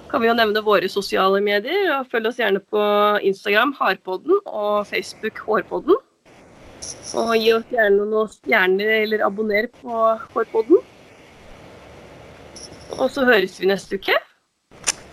kan 0.09 0.23
vi 0.23 0.29
jo 0.29 0.35
nevne 0.37 0.63
våre 0.65 0.89
sosiale 0.91 1.41
medier. 1.43 1.89
og 1.97 2.07
Følg 2.11 2.29
oss 2.31 2.39
gjerne 2.39 2.61
på 2.63 2.83
Instagram 3.25 3.75
Harpodden 3.79 4.39
og 4.45 4.87
Facebook 4.89 5.41
Hårpodden. 5.45 5.99
Og 7.19 7.33
gi 7.35 7.51
oss 7.53 7.67
gjerne 7.73 8.07
noen 8.07 8.31
stjerner 8.31 8.93
eller 9.03 9.25
abonner 9.27 9.67
på 9.81 9.99
Hårpodden. 10.33 10.79
Og 12.97 13.09
så 13.09 13.25
høres 13.25 13.59
vi 13.61 13.67
neste 13.69 13.95
uke. 13.95 14.15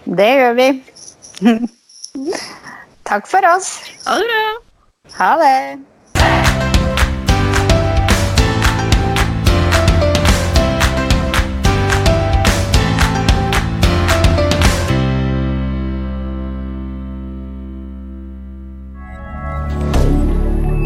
Det 0.07 0.31
gjør 0.39 0.53
vi. 0.53 0.69
Takk 3.11 3.27
for 3.27 3.47
oss. 3.57 3.81
Ha 4.07 4.15
det 4.19 4.27
bra. 4.31 4.47
Ha 5.19 5.33
det. 5.43 5.79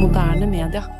Moderne 0.01 0.47
media. 0.47 0.99